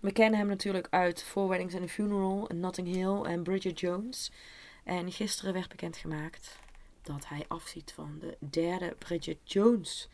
[0.00, 4.32] we kennen hem natuurlijk uit Four Weddings and a Funeral, Notting Hill en Bridget Jones.
[4.84, 6.59] En gisteren werd bekendgemaakt
[7.02, 10.08] dat hij afziet van de derde Bridget Jones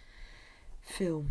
[0.81, 1.27] film.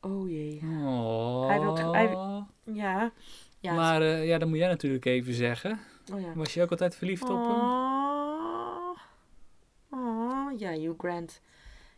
[0.00, 0.60] Oh jee.
[0.62, 1.46] Oh.
[1.46, 2.44] Hij wil- hij-
[2.74, 3.12] Ja.
[3.60, 5.80] ja maar eh, ja, dan moet jij natuurlijk even zeggen.
[6.12, 6.32] oh, ja.
[6.34, 7.60] Was je ook altijd verliefd op hem?
[9.90, 10.58] Oh.
[10.58, 11.40] Ja, Hugh Grant.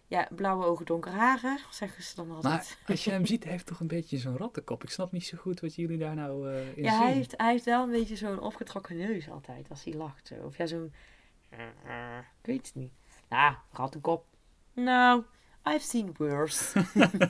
[0.07, 2.79] Ja, blauwe ogen, donker haren, zeggen ze dan altijd.
[2.81, 4.83] Maar als je hem ziet, hij heeft toch een beetje zo'n rattenkop.
[4.83, 7.01] Ik snap niet zo goed wat jullie daar nou eh, in ja, zien.
[7.03, 10.27] hij heeft, hij heeft wel een beetje zo'n opgetrokken neus altijd als hij lacht.
[10.27, 10.35] Zo.
[10.35, 10.93] Of ja, zo'n...
[12.41, 12.93] Ik weet het niet.
[13.31, 14.25] Nou, rattenkop.
[14.73, 15.25] Nou,
[15.69, 16.85] I've seen worse.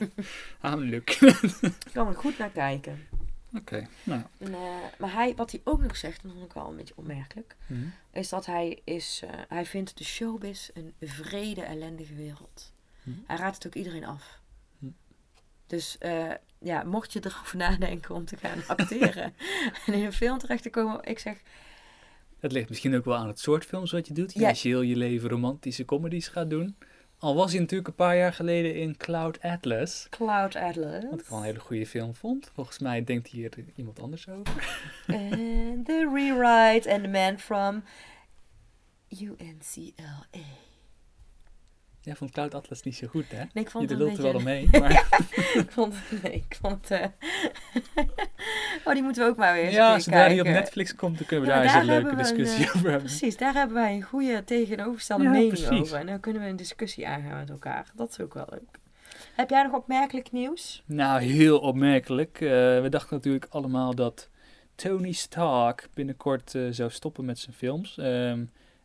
[0.61, 1.09] Ah, leuk.
[1.09, 3.07] Ik kan er goed naar kijken.
[3.53, 4.21] Oké, nou.
[4.37, 4.59] En, eh,
[4.99, 7.55] maar hij, wat hij ook nog zegt, en dat vond ik wel een beetje opmerkelijk,
[7.67, 7.73] Hm.
[8.11, 12.73] is dat hij is, eh, hij vindt de showbiz een vrede, ellendige wereld.
[13.03, 13.09] Hm.
[13.27, 14.39] Hij raadt het ook iedereen af.
[14.79, 14.85] Hm.
[15.67, 19.33] Dus eh, ja, mocht je erover nadenken om te gaan acteren
[19.85, 21.37] en in een film terecht te komen, ik zeg,
[22.41, 24.33] Het ligt misschien ook wel aan het soort films wat je doet.
[24.33, 24.49] Ja.
[24.49, 26.75] Als je heel je leven romantische comedies gaat doen.
[27.17, 30.07] Al was hij natuurlijk een paar jaar geleden in Cloud Atlas.
[30.09, 31.03] Cloud Atlas.
[31.09, 32.51] Wat ik wel een hele goede film vond.
[32.53, 34.53] Volgens mij denkt hier iemand anders over.
[35.31, 37.83] And the rewrite and the man from
[39.09, 40.70] UNCLA.
[42.03, 43.37] Jij vond Cloud Atlas niet zo goed, hè?
[43.37, 44.67] Nee, ik vond je het een er wel omheen.
[44.71, 44.91] Maar
[45.53, 46.23] ik vond het...
[46.23, 46.99] Nee, ik vond het...
[46.99, 47.07] eh,
[48.85, 50.47] oh, die moeten we ook maar weer eens ja, zodra die op.
[50.47, 53.07] Netflix komt, dan kunnen we Ja, daar eens een leuke een, discussie eh, over hebben.
[53.07, 55.69] Precies, daar hebben wij een goede tegenovergestelde Ja, mening precies.
[55.69, 55.97] over.
[55.97, 57.91] En dan kunnen we een discussie aangaan met elkaar.
[57.95, 58.79] Dat is ook wel leuk.
[59.35, 60.83] Heb jij nog opmerkelijk nieuws?
[60.85, 62.41] Nou, heel opmerkelijk.
[62.41, 62.49] Eh,
[62.81, 64.29] we dachten natuurlijk allemaal dat
[64.75, 67.97] Tony Stark binnenkort zou stoppen met zijn films.
[67.97, 68.07] Ehm,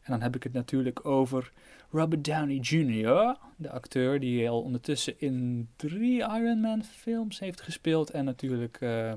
[0.03, 1.53] en dan heb ik het natuurlijk over
[1.97, 8.11] Robert Downey Jr., de acteur die al ondertussen in drie Iron Man films heeft gespeeld.
[8.11, 8.77] En natuurlijk...
[8.81, 9.13] eh,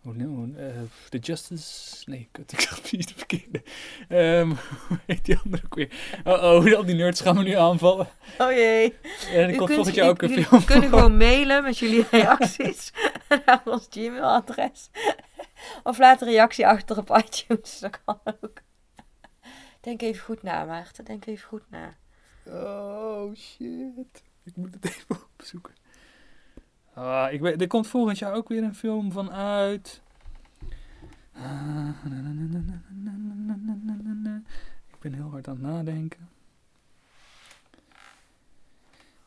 [0.00, 0.56] hoe we hem?
[0.56, 2.02] Eh, The Justice...
[2.10, 3.62] Nee, kut, ik zag precies de verkeerde.
[4.08, 4.48] Ehm,
[4.88, 6.20] hoe heet die andere ook weer?
[6.24, 8.08] Oh, oh, al die nerds gaan me nu aanvallen.
[8.38, 8.94] Oh jee.
[9.32, 10.64] En komt kunt- volgend jaar ook een film.
[10.64, 12.92] kunnen gewoon mailen met jullie reacties
[13.46, 14.90] naar ons Gmail-adres.
[15.82, 17.78] Of laat een reactie achter op iTunes.
[17.78, 18.62] Dat kan ook.
[19.80, 21.04] Denk even goed na, Maarten.
[21.04, 21.94] Denk even goed na.
[22.46, 24.22] Oh, shit.
[24.44, 25.74] Ik moet het even opzoeken.
[26.94, 30.02] Ah, ik weet, er komt volgend jaar ook weer een film van uit.
[34.88, 36.28] Ik ben heel hard aan het nadenken.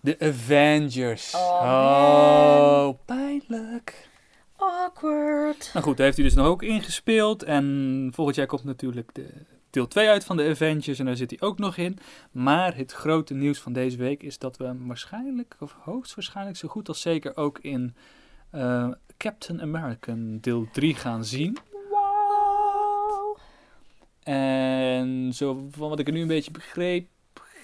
[0.04, 1.36] The Avengers.
[1.36, 4.10] Oh, oh pijnlijk.
[4.56, 5.70] Awkward.
[5.74, 7.44] Nou goed, daar heeft hij dus nog ook ingespeeld.
[7.44, 10.99] En volgend jaar komt natuurlijk de deel 2 uit van de Avengers.
[10.99, 11.97] En daar zit hij ook nog in.
[12.31, 16.67] Maar het grote nieuws van deze week is dat we hem waarschijnlijk, of hoogstwaarschijnlijk zo
[16.67, 17.95] goed als zeker ook in
[18.49, 21.57] eh, Captain American deel 3 gaan zien.
[21.89, 23.38] Wow.
[24.23, 27.07] En zo van wat ik er nu een beetje begreep,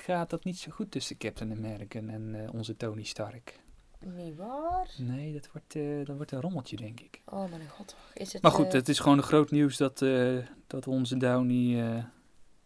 [0.03, 3.59] gaat dat niet zo goed tussen Captain America en eh, onze Tony Stark.
[4.05, 4.89] Niet waar?
[4.97, 7.21] Nee, dat wordt, eh, dat wordt een rommeltje, denk ik.
[7.25, 7.95] Oh mijn god.
[8.13, 11.17] Is het, Maar goed, eh, het is gewoon een groot nieuws dat, eh, dat onze
[11.17, 12.05] Downey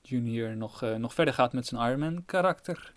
[0.02, 0.58] Jr.
[0.58, 2.94] Nog, nog verder gaat met zijn Iron Man karakter.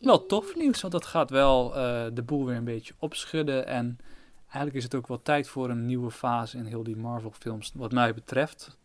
[0.00, 1.70] Wel tof nieuws, want dat gaat wel
[2.14, 3.66] de boel weer een beetje opschudden.
[3.66, 3.98] En
[4.42, 7.72] eigenlijk is het ook wel tijd voor een nieuwe fase in heel die Marvel films,
[7.74, 8.76] wat mij betreft.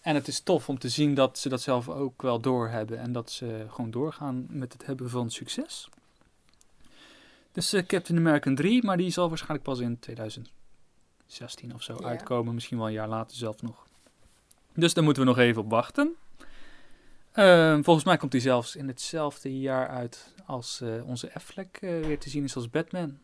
[0.00, 2.98] En het is tof om te zien dat ze dat zelf ook wel doorhebben.
[2.98, 5.88] En dat ze gewoon doorgaan met het hebben van succes.
[7.56, 12.06] Dus eh, Captain America 3, maar die zal waarschijnlijk pas in 2016 of zo Ja.
[12.06, 12.54] uitkomen.
[12.54, 13.86] Misschien wel een jaar later zelf nog.
[14.74, 16.14] Dus daar moeten we nog even op wachten.
[17.32, 22.00] Ehm, volgens mij komt hij zelfs in hetzelfde jaar uit als eh, onze Affleck eh,
[22.00, 23.18] weer te zien is als Batman.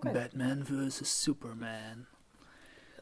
[0.00, 1.22] Batman vs.
[1.22, 2.06] Superman.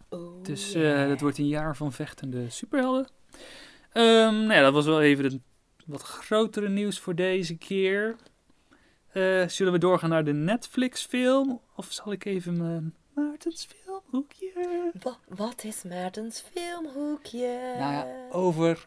[0.09, 1.09] Oh, Dus yeah.
[1.09, 3.09] dat wordt een jaar van vechtende superhelden.
[3.93, 5.39] Ehm, nou ja, dat was wel even het
[5.87, 8.17] wat grotere nieuws voor deze keer.
[9.17, 11.61] Eh, zullen we doorgaan naar de Netflix film?
[11.77, 14.91] Of zal ik even mijn Maartens filmhoekje?
[15.03, 17.75] Wa- wat is Maartens filmhoekje?
[17.79, 18.87] Nou ja, over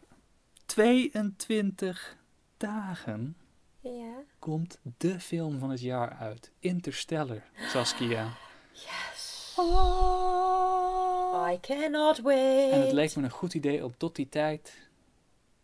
[0.66, 2.16] 22
[2.56, 3.36] dagen
[3.80, 4.22] Ja.
[4.38, 6.50] komt de film van het jaar uit.
[6.58, 8.28] Interstellar, Saskia.
[8.72, 9.54] Yes.
[9.56, 11.48] Oh.
[11.52, 12.72] I cannot wait.
[12.72, 14.88] En het leek me een goed idee om tot die tijd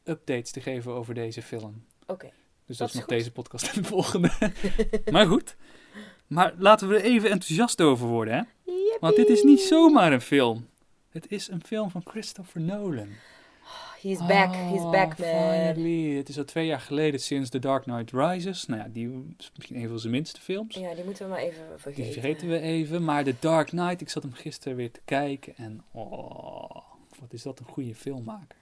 [0.05, 1.85] updates te geven over deze film.
[2.07, 2.31] Oké.
[2.67, 3.13] Dus dat, Dat is nog goed.
[3.13, 4.31] deze podcast en de volgende.
[5.13, 5.57] maar goed.
[6.27, 8.73] Maar laten we er even enthousiast over worden, hè?
[9.01, 10.67] Want dit is niet zomaar een film.
[11.11, 13.09] Het is een film van Christopher Nolan.
[14.03, 14.55] He's back.
[14.55, 15.29] He's Oh, back, man.
[15.29, 16.17] Finally.
[16.17, 18.67] Het is al twee jaar geleden sinds The Dark Knight Rises.
[18.67, 20.75] Nou ja, die is misschien een van zijn minste films.
[20.75, 22.05] Ja, die moeten we maar even vergeten.
[22.05, 23.05] Die vergeten we even.
[23.05, 25.57] Maar The Dark Knight, ik zat hem gisteren weer te kijken.
[25.57, 26.71] En oh,
[27.21, 28.57] wat is dat een goede filmmaker.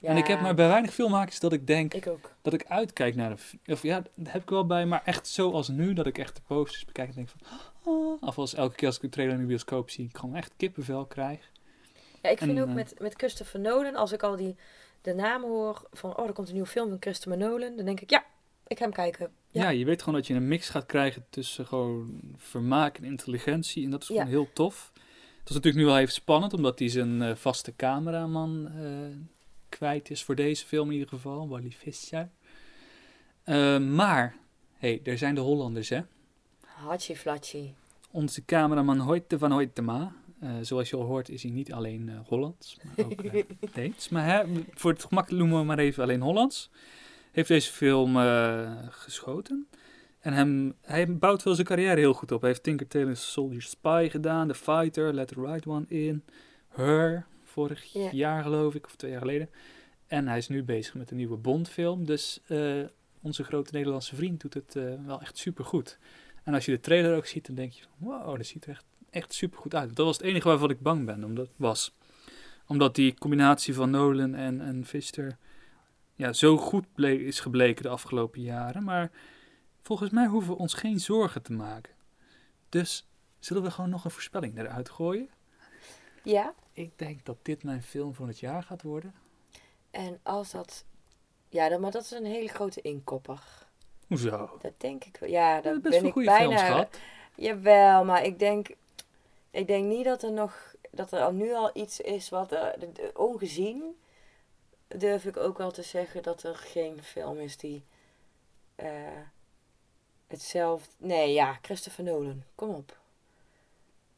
[0.00, 2.08] Ja, En ik heb maar bij weinig filmmakers dat ik denk Ik
[2.42, 5.68] dat ik uitkijk naar een Of ja, dat heb ik wel bij, maar echt zoals
[5.68, 7.40] nu, dat ik echt de posters bekijk en denk van...
[7.84, 10.34] Oh, of als elke keer als ik een trailer in de bioscoop zie, ik gewoon
[10.34, 11.50] echt kippenvel krijg.
[12.22, 14.56] Ja, ik vind En, ook eh, met, met Christopher Nolan, als ik al die,
[15.02, 18.00] de namen hoor van, oh, er komt een nieuwe film van Christopher Nolan, dan denk
[18.00, 18.24] ik, ja,
[18.66, 19.30] ik ga hem kijken.
[19.50, 19.62] Ja.
[19.62, 19.68] Ja.
[19.68, 23.84] je weet gewoon dat je een mix gaat krijgen tussen gewoon vermaak en intelligentie.
[23.84, 24.14] En dat is Ja.
[24.14, 24.90] gewoon heel tof.
[25.38, 28.84] Het is natuurlijk nu wel even spannend, omdat hij zijn eh, vaste cameraman eh,
[29.68, 32.28] kwijt is voor deze film in ieder geval, Wally Fischer.
[33.44, 34.36] Eh, maar,
[34.74, 36.00] hey, er zijn de Hollanders, hè?
[36.64, 37.74] Hachi flatchi.
[38.10, 40.12] Onze cameraman Hoyte van Hoytema.
[40.40, 43.22] eh zoals je al hoort is hij niet alleen eh, Hollands, maar ook
[43.74, 44.08] Deens.
[44.08, 46.70] Maar hè, voor het gemak noemen we maar even alleen Hollands.
[47.32, 48.16] Heeft deze film
[48.90, 49.68] geschoten.
[50.18, 52.40] En hem, hij bouwt wel zijn carrière heel goed op.
[52.40, 54.48] Hij heeft Tinker Tailor Soldier Spy gedaan.
[54.48, 56.24] The Fighter, Let the Right One In.
[56.68, 58.08] Her, vorig Ja.
[58.12, 59.50] jaar geloof ik, of twee jaar geleden.
[60.06, 62.04] En hij is nu bezig met een nieuwe Bond-film.
[62.04, 62.84] Dus eh,
[63.20, 65.98] onze grote Nederlandse vriend doet het eh, wel echt super goed.
[66.44, 68.84] En als je de trailer ook ziet, dan denk je wow, dat ziet er echt,
[69.10, 69.96] echt super goed uit.
[69.96, 71.94] Dat was het enige waarvan ik bang ben, omdat, was.
[72.66, 75.36] Omdat die combinatie van Nolan en, en Fister
[76.14, 78.84] ja, zo goed is gebleken de afgelopen jaren.
[78.84, 79.10] Maar
[79.82, 81.92] volgens mij hoeven we ons geen zorgen te maken.
[82.68, 83.06] Dus
[83.38, 85.28] zullen we gewoon nog een voorspelling eruit gooien?
[86.30, 89.14] Ja, Ik denk dat dit mijn film van het jaar gaat worden.
[89.90, 90.84] en als dat...
[91.48, 93.66] Ja, dan, maar dat is een hele grote inkopper.
[94.06, 94.58] Hoezo?
[94.60, 95.28] Dat denk ik wel.
[95.30, 96.44] Ja, dat ben ik goede bijna...
[96.56, 96.98] films gehad.
[97.34, 98.68] Jawel, maar ik denk,
[99.50, 102.66] ik denk niet dat er nog, dat er al nu al iets is wat, eh,
[102.78, 103.98] de- de- ongezien,
[104.88, 107.84] durf ik ook wel te zeggen dat er geen film is die
[108.74, 108.88] eh,
[110.26, 112.96] hetzelfde, nee ja, Christopher Nolan, kom op.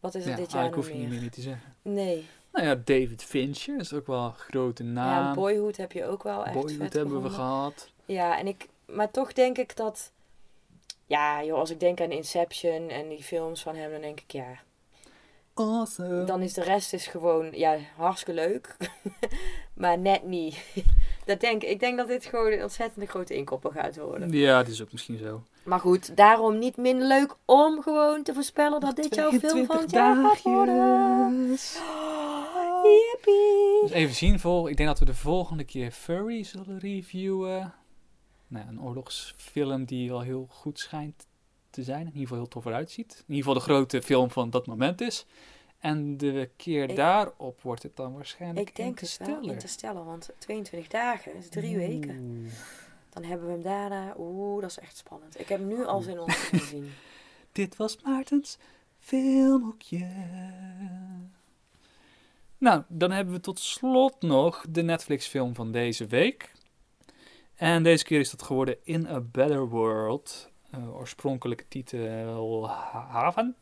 [0.01, 1.31] Wat is er Ja, dit ah, jaar ik hoef je niet meer?
[1.31, 1.75] te zeggen.
[1.83, 5.35] Nee, Nou ja, David Fincher is ook wel een grote ja, naam.
[5.35, 7.91] Boyhood heb je ook wel echt Boyhood vet hebben we gehad.
[8.05, 10.13] Ja, en ik, maar toch denk ik dat,
[11.07, 14.33] ja joh, als ik denk aan Inception en die films van hem, dan denk ik
[14.33, 14.59] ja,
[15.55, 16.25] Awesome.
[16.25, 18.77] Dan is de rest is gewoon, ja, hartstikke leuk.
[19.75, 20.57] maar net niet.
[21.31, 24.33] Dat denk, ik denk dat dit gewoon een ontzettende grote inkopper gaat worden.
[24.33, 25.43] Ja, dat is ook misschien zo.
[25.63, 29.79] Maar goed, daarom niet minder leuk om gewoon te voorspellen dat dit jouw film van
[29.79, 31.47] het jaar gaat worden.
[32.83, 33.81] Yippie.
[33.83, 34.69] Dus even zien, vol.
[34.69, 37.75] ik denk dat we de volgende keer Furry zullen reviewen.
[38.47, 41.27] Nou, een oorlogsfilm die wel heel goed schijnt
[41.71, 42.01] te zijn.
[42.01, 43.13] In ieder geval heel tof eruit ziet.
[43.13, 45.27] In ieder geval de grote film van dat moment is.
[45.81, 49.55] En de keer Ik- daarop wordt het dan waarschijnlijk Ik denk het wel, Interstellar.
[49.55, 52.49] Interstellar, want 22 dagen is drie weken.
[53.11, 55.41] Dan hebben we hem daarna, oeh, dat is echt spannend.
[55.41, 56.91] Ik heb nu al zin om te zien.
[57.53, 58.59] Dit was Maartens
[58.99, 60.09] filmhoekje.
[62.59, 66.53] Nou, dan hebben we tot slot nog de Netflix film van deze week.
[67.55, 70.49] En deze keer is dat geworden In a Better World.
[70.75, 73.57] Uh, oorspronkelijke titel Haven.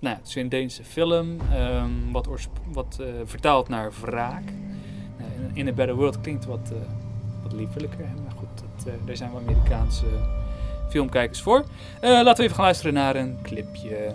[0.00, 2.28] Nou, het is een Deense film, um, wat,
[2.72, 4.42] wat uh, vertaald naar wraak.
[5.20, 6.78] Uh, in a Better World klinkt wat, uh,
[7.42, 8.48] wat liefelijker, maar goed,
[8.84, 10.06] dat, daar zijn we Amerikaanse
[10.90, 11.64] filmkijkers voor.
[12.00, 14.14] laten we even gaan luisteren naar een clipje.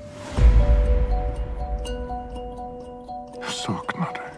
[3.40, 4.32] Jeg savner dig.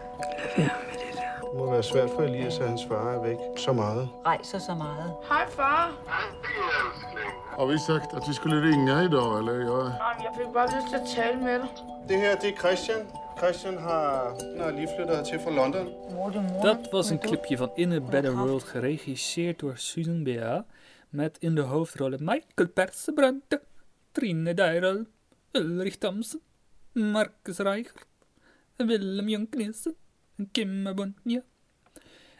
[0.56, 1.48] Lad være med det der.
[1.50, 4.08] Det må være svært for Elias, at hans far er væk så meget.
[4.26, 5.14] Rejser så meget.
[5.28, 5.92] Hej far.
[7.58, 9.52] Har vi sagt, at vi skulle ringe idag, eller?
[9.52, 9.84] Jeg...
[10.24, 11.68] Jeg fik bare lyst til at tale med dig.
[12.08, 13.02] Det her, det er Christian.
[13.38, 14.08] Christian har,
[14.62, 15.86] har lige flyttet til fra London.
[16.62, 20.64] Dat was een clipje van In a Better World, geregisseerd door Susan Bea.
[21.10, 23.58] Met in de hoofdrollen Michael Persbrandt,
[24.12, 25.06] Trine Dyrel,
[25.52, 26.40] Ulrich Thompson,
[26.92, 28.06] Marcus Reichert,
[28.76, 29.94] Willem Jonknissen
[30.38, 31.40] en Kim Bonja.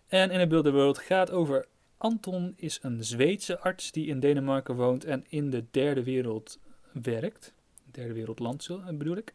[0.08, 1.64] En In a Better World gaat over
[1.98, 6.58] Anton is een Zweedse arts die in Denemarken woont en in de derde wereld
[6.92, 7.54] werkt.
[7.90, 8.68] Derde wereldland
[8.98, 9.32] bedoel ik.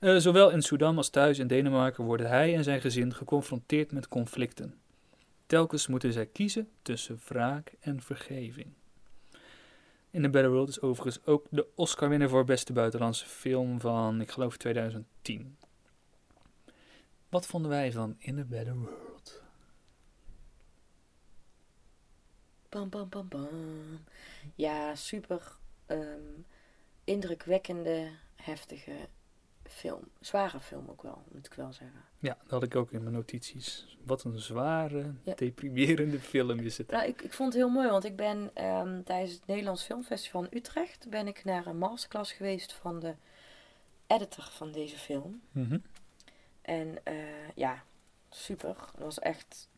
[0.00, 4.08] Uh, zowel in Sudan als thuis in Denemarken worden hij en zijn gezin geconfronteerd met
[4.08, 4.74] conflicten.
[5.46, 8.66] Telkens moeten zij kiezen tussen wraak en vergeving.
[10.10, 14.30] In The Better World is overigens ook de Oscar-winnaar voor beste buitenlandse film van, ik
[14.30, 15.56] geloof, 2010.
[17.28, 19.13] Wat vonden wij van In a Better World?
[22.74, 24.04] Bam, bam, bam, bam.
[24.54, 25.56] Ja, super
[25.86, 26.46] um,
[27.04, 28.92] indrukwekkende, heftige
[29.62, 30.08] film.
[30.20, 32.04] Zware film ook wel, moet ik wel zeggen.
[32.18, 33.96] Ja, dat had ik ook in mijn notities.
[34.04, 35.34] Wat een zware, ja.
[35.34, 36.90] deprimerende film is het.
[36.90, 40.44] Nou, ik, ik vond het heel mooi, want ik ben um, tijdens het Nederlands Filmfestival
[40.44, 41.10] in Utrecht...
[41.10, 43.14] ben ik naar een masterclass geweest van de
[44.06, 45.42] editor van deze film.
[45.52, 45.82] Mm -hmm.
[46.62, 47.84] En uh, ja,
[48.30, 48.76] super.
[48.76, 49.68] Dat was echt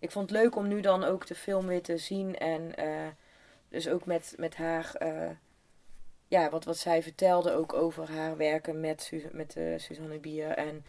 [0.00, 2.38] ik vond het leuk om nu dan ook de film weer te zien.
[2.38, 3.06] En uh,
[3.68, 5.30] dus ook met, met haar, uh,
[6.28, 10.48] ja, wat, wat zij vertelde ook over haar werken met, Su met uh, Suzanne Bier
[10.48, 10.84] en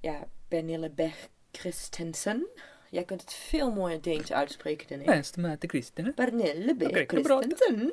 [0.00, 2.46] ja, Pernille Bech Christensen.
[2.90, 5.06] Jij kunt het veel mooier Deens uitspreken dan ik.
[5.06, 6.14] Beste maat Christen.
[6.14, 7.92] Pernille Bech Christensen.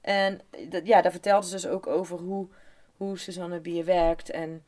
[0.00, 2.48] En dat, ja, daar vertelde ze dus ook over hoe,
[2.96, 4.30] hoe Suzanne Bier werkt.
[4.30, 4.64] En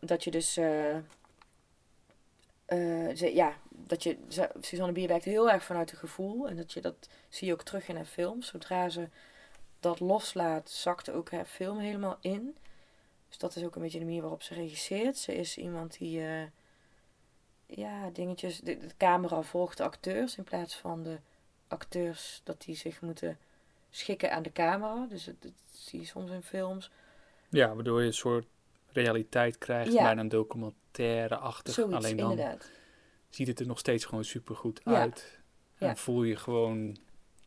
[0.00, 0.58] dat je dus...
[3.16, 4.16] Ze, ja, dat je,
[4.60, 6.48] Suzanne Bier werkt heel erg vanuit het gevoel.
[6.48, 8.46] En dat, je, dat zie je ook terug in haar films.
[8.46, 9.08] Zodra ze
[9.80, 12.56] dat loslaat, zakt ook haar film helemaal in.
[13.28, 15.16] Dus dat is ook een beetje de manier waarop ze regisseert.
[15.16, 16.42] Ze is iemand die, uh,
[17.66, 21.18] ja, dingetjes, de, de, camera volgt de acteurs in plaats van de
[21.68, 23.38] acteurs dat die zich moeten
[23.90, 25.06] schikken aan de camera.
[25.08, 26.90] Dus dat, dat zie je soms in films.
[27.48, 28.46] Ja, waardoor je een soort
[28.92, 30.02] realiteit krijgt, ja.
[30.02, 31.78] bijna een documentaire-achtig.
[31.78, 32.70] Alleen dan inderdaad.
[33.28, 35.00] ziet het er nog steeds gewoon supergoed ja.
[35.00, 35.38] uit.
[35.78, 35.96] En ja.
[35.96, 36.96] voel je gewoon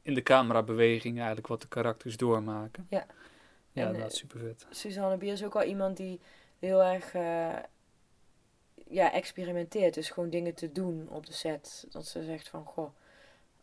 [0.01, 2.87] in de camerabeweging eigenlijk wat de karakters doormaken.
[2.89, 3.05] Ja.
[3.71, 4.65] Ja, en, dat is super vet.
[4.69, 6.19] Suzanne Bier is ook wel iemand die
[6.59, 7.55] heel erg uh,
[8.87, 9.93] ja, experimenteert.
[9.93, 11.85] Dus gewoon dingen te doen op de set.
[11.89, 12.95] Dat ze zegt van, goh,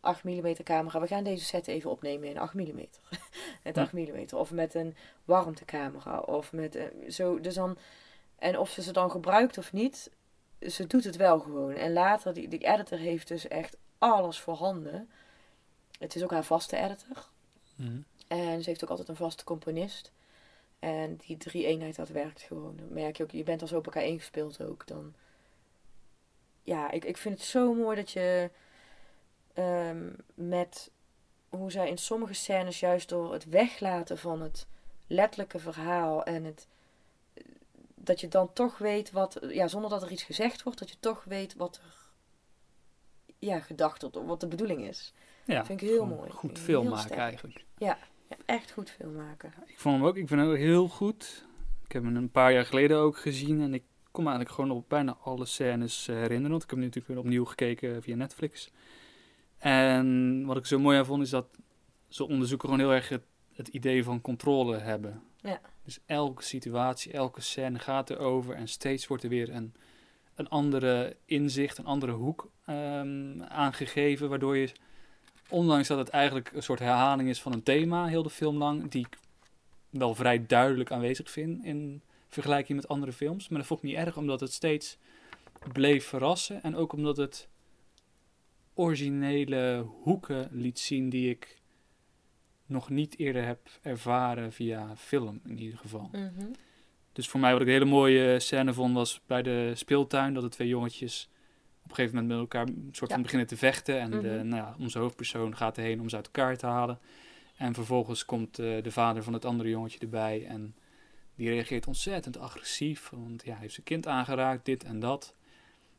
[0.01, 0.99] 8 mm camera.
[0.99, 2.85] We gaan deze set even opnemen in 8 mm.
[3.63, 4.25] met 8 mm.
[4.33, 4.95] Of met een
[5.25, 6.19] warmtecamera.
[6.19, 7.39] Of met een, zo.
[7.39, 7.77] Dus dan,
[8.35, 10.11] en of ze ze dan gebruikt of niet,
[10.61, 11.73] ze doet het wel gewoon.
[11.73, 15.09] En later, die, die editor heeft dus echt alles voorhanden.
[15.99, 17.29] Het is ook haar vaste editor.
[17.75, 18.05] Mm.
[18.27, 20.11] En ze heeft ook altijd een vaste componist.
[20.79, 22.75] En die drie eenheid, dat werkt gewoon.
[22.77, 24.87] Dan merk je ook, je bent al zo op elkaar ingespeeld ook.
[24.87, 25.13] Dan,
[26.63, 28.49] ja, ik, ik vind het zo mooi dat je
[29.57, 30.91] um, met
[31.49, 34.67] hoe zij in sommige scènes juist door het weglaten van het
[35.07, 36.67] letterlijke verhaal en het
[38.03, 40.95] dat je dan toch weet wat, ja, zonder dat er iets gezegd wordt, dat je
[40.99, 41.95] toch weet wat er
[43.39, 45.13] ja, gedacht wordt, wat de bedoeling is.
[45.45, 46.29] Ja, dat vind ik heel mooi.
[46.29, 47.65] Goed film maken eigenlijk.
[47.77, 47.97] Ja,
[48.29, 49.53] ja, echt goed film maken.
[49.65, 51.45] Ik vond hem ook, ik vind hem ook heel goed.
[51.85, 54.89] Ik heb hem een paar jaar geleden ook gezien en ik kom eigenlijk gewoon op
[54.89, 56.49] bijna alle scènes eh, herinneren.
[56.49, 58.71] Want ik heb hem natuurlijk weer opnieuw gekeken via Netflix.
[59.61, 61.45] En wat ik zo mooi aan vond is dat
[62.07, 65.23] ze onderzoeken gewoon heel erg het, het idee van controle hebben.
[65.41, 65.61] Ja.
[65.83, 69.73] Dus elke situatie, elke scène gaat erover en steeds wordt er weer een,
[70.35, 74.71] een andere inzicht, een andere hoek um, aangegeven, waardoor je,
[75.49, 78.91] ondanks dat het eigenlijk een soort herhaling is van een thema, heel de film lang,
[78.91, 79.17] die ik
[79.89, 83.97] wel vrij duidelijk aanwezig vind in vergelijking met andere films, maar dat vond ik niet
[83.97, 84.97] erg, omdat het steeds
[85.71, 87.49] bleef verrassen en ook omdat het
[88.81, 91.59] originele hoeken liet zien die ik
[92.65, 96.09] nog niet eerder heb ervaren via film in ieder geval.
[96.11, 96.51] Mm-hmm.
[97.13, 100.43] Dus voor mij wat ik een hele mooie scène vond was bij de speeltuin dat
[100.43, 101.29] de twee jongetjes
[101.91, 103.99] een gegeven moment met elkaar een soort van beginnen te vechten.
[103.99, 104.47] En de, Mhm.
[104.47, 106.99] nou ja, onze hoofdpersoon gaat erheen om ze uit elkaar te halen.
[107.55, 110.45] En vervolgens komt eh, de vader van het andere jongetje erbij.
[110.45, 110.75] En
[111.35, 113.09] die reageert ontzettend agressief.
[113.09, 115.33] Want ja, hij heeft zijn kind aangeraakt, dit en dat.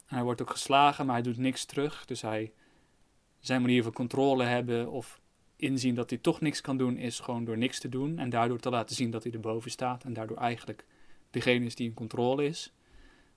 [0.07, 2.05] En hij wordt ook geslagen, maar hij doet niks terug.
[2.05, 2.53] Dus hij,
[3.47, 5.21] zijn manier van controle hebben of
[5.57, 8.19] inzien dat hij toch niks kan doen, is gewoon door niks te doen.
[8.19, 10.05] En daardoor te laten zien dat hij erboven staat.
[10.05, 10.85] En daardoor eigenlijk
[11.31, 12.73] degene is die in controle is.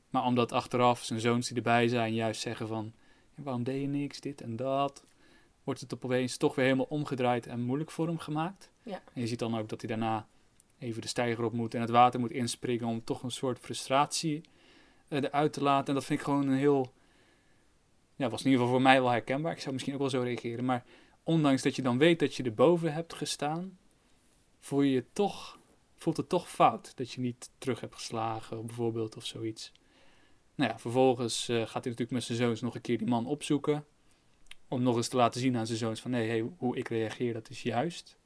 [0.10, 2.94] Maar omdat achteraf zijn zoons die erbij zijn juist zeggen van...
[3.36, 5.06] "Ja, waarom deed je niks, dit en dat...
[5.64, 8.72] wordt het op opeens toch weer helemaal omgedraaid en moeilijk voor hem gemaakt.
[8.84, 9.02] Ja.
[9.14, 10.28] En je ziet dan ook dat hij daarna
[10.80, 12.88] even de steiger op moet en het water moet inspringen...
[12.88, 14.42] om toch een soort frustratie
[15.08, 15.88] eh, eruit te laten.
[15.88, 16.94] En dat vind ik gewoon een heel...
[18.16, 19.52] Ja, was in ieder geval voor mij wel herkenbaar.
[19.52, 20.66] Ik zou misschien ook wel zo reageren.
[20.66, 20.86] Maar
[21.24, 23.78] ondanks dat je dan weet dat je erboven hebt gestaan...
[24.60, 25.60] voel je je toch...
[25.98, 29.72] Voelt het toch fout dat je niet terug hebt geslagen, bijvoorbeeld, of zoiets.
[30.56, 33.26] Nou ja, vervolgens eh, gaat hij natuurlijk met zijn zoons nog een keer die man
[33.26, 33.86] opzoeken.
[34.68, 36.12] Om nog eens te laten zien aan zijn zoons van...
[36.12, 38.18] nee, hey, hoe ik reageer, dat is juist.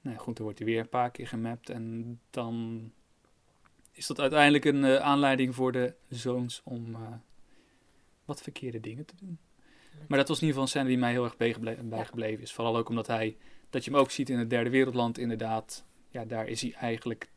[0.00, 1.70] Nou ja, goed, dan wordt hij weer een paar keer gemapt.
[1.70, 2.82] En dan
[3.92, 7.12] is dat uiteindelijk een eh, aanleiding voor de zoons om eh,
[8.28, 9.38] wat verkeerde dingen te doen.
[10.08, 12.52] Maar dat was in ieder geval een scène die mij heel erg bijgeble- bijgebleven is.
[12.52, 13.36] Vooral ook omdat hij,
[13.70, 15.84] dat je hem ook ziet in het derde wereldland inderdaad.
[16.08, 17.30] Ja, daar is hij eigenlijk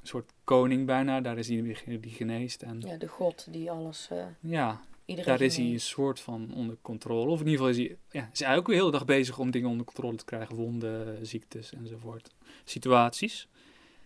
[0.00, 1.20] een soort koning bijna.
[1.20, 2.62] Daar is hij die geneest.
[2.62, 4.08] En Ja, de god die alles...
[4.10, 7.30] eh ja, iedereen daar is hij een soort van onder controle.
[7.30, 9.50] Of in ieder geval is hij, ja, is hij ook de hele dag bezig om
[9.50, 10.56] dingen onder controle te krijgen.
[10.56, 12.30] Wonden, ziektes enzovoort.
[12.64, 13.48] Situaties.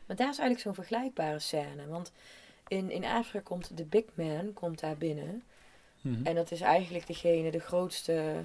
[0.07, 1.87] Maar daar is eigenlijk zo'n vergelijkbare scène.
[1.87, 2.13] Want
[2.69, 5.43] in, in Afrika komt de big man komt daar binnen.
[6.01, 6.27] Mhm.
[6.27, 8.45] En dat is eigenlijk degene, de grootste...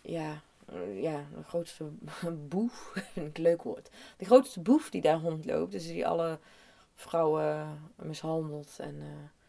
[0.00, 1.84] Ja, eh, ja de grootste
[2.48, 2.92] boef.
[3.14, 3.90] Een leuk woord.
[4.16, 5.72] De grootste boef die daar rondloopt.
[5.72, 6.38] Dus die alle
[6.94, 9.40] vrouwen mishandelt en eh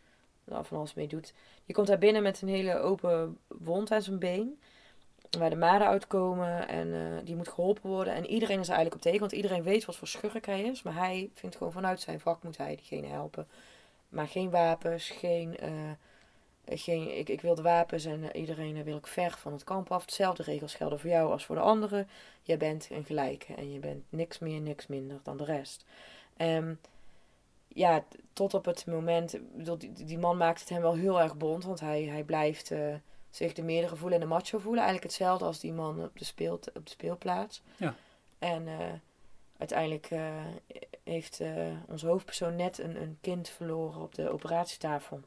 [0.43, 1.34] daar van alles mee doet.
[1.66, 4.60] Je komt daar binnen met een hele open wond aan zijn been.
[5.39, 8.14] Waar de maden uitkomen en eh, die moet geholpen worden.
[8.14, 10.84] En iedereen is eigenlijk op tegen, want iedereen weet wat voor schurk hij is.
[10.84, 13.47] Maar hij vindt gewoon vanuit zijn vak moet hij diegene helpen.
[14.10, 15.58] Maar geen wapens, geen...
[16.66, 19.64] geen ik, ik wil de wapens en eh, iedereen eh, wil ik ver van het
[19.64, 20.01] kamp af.
[20.01, 22.07] Hetzelfde regels gelden voor jou als voor de anderen.
[22.41, 25.86] Jij bent een gelijke en je bent niks meer, niks minder dan de rest.
[26.38, 26.74] Ehm,
[27.68, 28.03] ja,
[28.34, 31.38] tot op het moment, ik bedoel, die, die man maakt het hem wel heel erg
[31.38, 32.95] bond, want hij, hij blijft eh,
[33.30, 34.84] zich de meerdere voelen en de macho voelen.
[34.84, 37.61] Eigenlijk hetzelfde als die man op de, speelt, op de speelplaats.
[37.78, 37.95] Ja.
[38.39, 38.68] En
[39.57, 40.09] uiteindelijk
[41.03, 41.41] heeft
[41.88, 45.22] onze hoofdpersoon net een, een kind verloren op de operatietafel.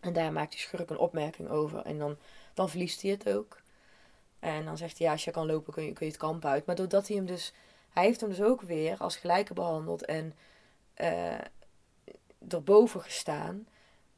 [0.00, 1.78] En daar maakt die schurk een opmerking over.
[1.84, 2.16] En dan,
[2.54, 3.60] dan verliest hij het ook.
[4.38, 6.44] En dan zegt hij, ja, als je kan lopen kun je, kun je het kamp
[6.44, 6.66] uit.
[6.66, 7.52] Maar doordat hij hem dus...
[7.90, 10.34] Hij heeft hem dus ook weer als gelijke behandeld en
[10.94, 11.38] eh
[12.48, 13.66] erboven gestaan.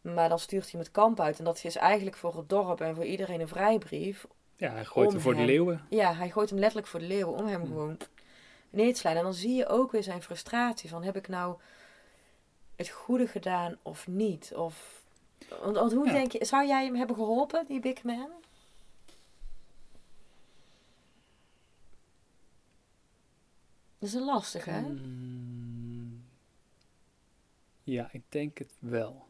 [0.01, 1.39] Maar dan stuurt hij hem het kamp uit.
[1.39, 4.27] En dat is eigenlijk voor het dorp en voor iedereen een vrijbrief.
[4.57, 5.87] Ja, hij gooit hem voor de leeuwen.
[5.91, 7.67] Ja, hij gooit hem letterlijk voor de leeuwen om hem Hm.
[7.67, 7.97] gewoon
[8.71, 9.17] neer te slaan.
[9.17, 11.57] En dan zie je ook weer zijn frustratie van heb ik nou
[12.77, 14.53] het goede gedaan of niet?
[14.55, 15.02] Of,
[15.49, 16.13] want, want hoe Ja.
[16.13, 18.29] denk je, zou jij hem hebben geholpen, die big man?
[23.99, 24.81] Dat is een lastige, hè?
[24.81, 26.25] Mm,
[27.83, 29.27] Ja, ik denk het wel.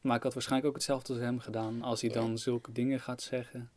[0.00, 1.82] Maar ik had waarschijnlijk ook hetzelfde als hem gedaan.
[1.82, 2.16] Als hij Ja.
[2.20, 3.70] dan zulke dingen gaat zeggen,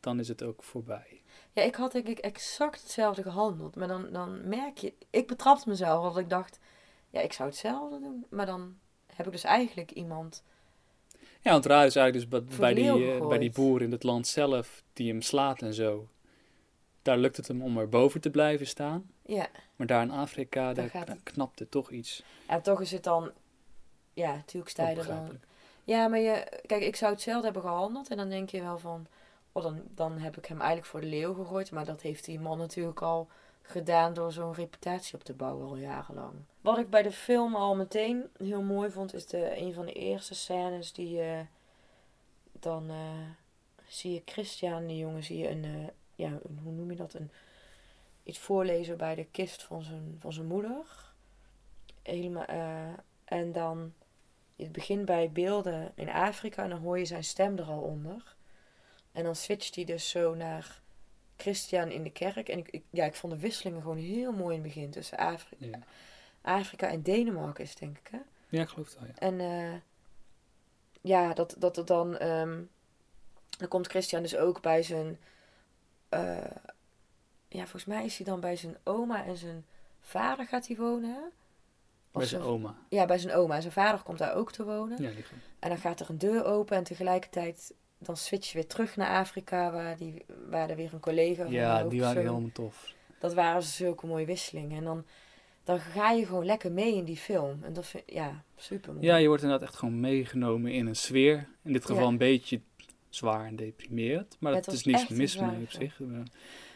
[0.00, 1.22] dan is het ook voorbij.
[1.52, 3.76] Ja, ik had denk ik exact hetzelfde gehandeld.
[3.76, 6.58] Maar dan, dan merk je, ik betrapte mezelf, want ik dacht,
[7.10, 8.26] ja, ik zou hetzelfde doen.
[8.30, 8.78] Maar dan
[9.24, 10.42] heb ik dus eigenlijk iemand
[11.40, 13.52] Ja, want raar is eigenlijk dus bij, die, eh, bij die gegooid.
[13.52, 16.08] boer in het land zelf, die hem slaat en zo.
[17.02, 19.10] Daar lukt het hem om erboven te blijven staan.
[19.26, 21.22] Ja, Maar daar in Afrika, Daar het.
[21.22, 22.22] knapt het toch iets.
[22.46, 23.30] en toch is het dan...
[24.12, 25.28] Ja, natuurlijk sta je er dan...
[25.84, 26.60] Ja, maar je...
[26.66, 28.08] Kijk, ik zou hetzelfde hebben gehandeld.
[28.10, 29.06] En dan denk je wel van...
[29.52, 31.70] Oh, dan, dan heb ik hem eigenlijk voor de leeuw gegooid.
[31.70, 33.28] Maar dat heeft die man natuurlijk al
[33.62, 36.34] gedaan door zo'n reputatie op te bouwen al jarenlang.
[36.60, 39.92] Wat ik bij de film al meteen heel mooi vond, is de, een van de
[39.92, 41.40] eerste scènes die eh,
[42.52, 43.28] dan eh,
[43.86, 47.14] zie je Christian, die jongen, zie je een, eh, ja, een, hoe noem je dat,
[47.14, 47.30] een,
[48.22, 51.08] iets voorlezen bij de kist van zijn, van zijn moeder.
[52.02, 52.44] Helemaal,
[53.24, 53.92] en dan,
[54.56, 58.36] het begint bij beelden in Afrika en dan hoor je zijn stem er al onder.
[59.12, 60.80] En dan switcht hij dus zo naar
[61.40, 62.48] Christian in de kerk.
[62.48, 65.18] En ik, ik- ja, ik vond de wisselingen gewoon heel mooi in het begin tussen
[65.18, 65.78] Afrika, Ja.
[66.42, 68.18] Afrika en Denemarken is het, denk ik, hè?
[68.48, 69.14] ja, ik geloof het wel, ja.
[69.14, 69.80] En eh,
[71.00, 72.16] ja, dat, dat het dan.
[72.18, 72.62] ehm,
[73.58, 75.18] dan komt Christian dus ook bij zijn.
[76.08, 76.36] eh,
[77.48, 79.64] ja, volgens mij is hij dan bij zijn oma en zijn
[80.00, 81.14] vader gaat hij wonen.
[82.12, 82.74] Bij Of zijn zijn- oma.
[82.88, 83.54] Ja, bij zijn oma.
[83.54, 85.02] En zijn vader komt daar ook te wonen.
[85.02, 85.10] Ja,
[85.58, 89.18] En dan gaat er een deur open en tegelijkertijd dan switch je weer terug naar
[89.18, 92.94] Afrika, waar, die, waar er weer een collega van ja die waren helemaal tof.
[93.18, 94.76] Dat waren zulke mooie wisselingen.
[94.78, 95.04] En dan,
[95.64, 97.58] dan ga je gewoon lekker mee in die film.
[97.62, 99.06] En dat vind ja, super mooi.
[99.06, 101.48] Ja, je wordt inderdaad echt gewoon meegenomen in een sfeer.
[101.62, 102.08] In dit geval Ja.
[102.08, 102.60] een beetje
[103.08, 104.36] zwaar en deprimerend.
[104.40, 105.98] Maar Het dat is niets mis mee op zich.
[105.98, 106.24] Nou,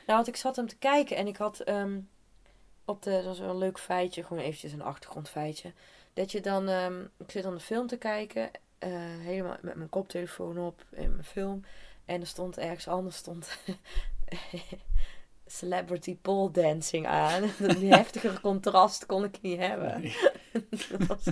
[0.06, 1.98] want ik zat hem te kijken en ik had ehm,
[2.84, 5.72] op de, dat was wel een leuk feitje, gewoon eventjes een achtergrondfeitje.
[6.12, 8.50] Dat je dan, ehm, ik zit dan de film te kijken,
[8.84, 11.64] eh, helemaal met mijn koptelefoon op in mijn film.
[12.04, 13.58] En er stond ergens anders stond
[15.46, 17.42] celebrity pole dancing aan.
[17.78, 20.02] Die heftigere contrast kon ik niet hebben.
[20.52, 21.24] Het was,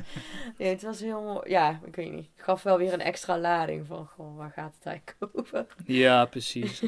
[0.59, 1.51] nee, het was heel mooi.
[1.51, 2.29] Ja, ik weet niet.
[2.35, 5.67] Het gaf wel weer een extra lading van, waar gaat het eigenlijk over?
[5.85, 6.83] Ja, precies.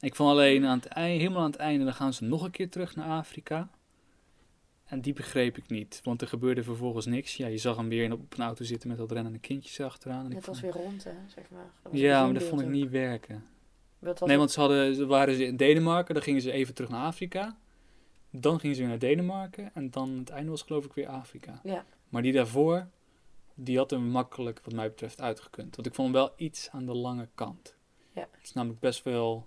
[0.00, 2.50] ik vond alleen aan het einde, helemaal aan het einde, dan gaan ze nog een
[2.50, 3.68] keer terug naar Afrika.
[4.90, 7.36] En die begreep ik niet, want er gebeurde vervolgens niks.
[7.36, 10.24] Ja, je zag hem weer in- op een auto zitten met dat rennende kindjes achteraan.
[10.24, 11.70] En ik Het was weer rond, hè, zeg maar.
[11.92, 13.46] Ja, maar dat vond ik niet werken.
[14.24, 17.04] Nee, want ze, hadden, ze waren ze in Denemarken, dan gingen ze even terug naar
[17.06, 17.58] Afrika.
[18.30, 21.60] Dan gingen ze weer naar Denemarken en dan het einde was geloof ik weer Afrika.
[21.62, 21.84] Ja.
[22.08, 22.86] Maar die daarvoor,
[23.54, 25.76] die had hem makkelijk wat mij betreft uitgekund.
[25.76, 27.74] Want ik vond hem wel iets aan de lange kant.
[28.14, 28.28] Ja.
[28.30, 29.46] Het is namelijk best wel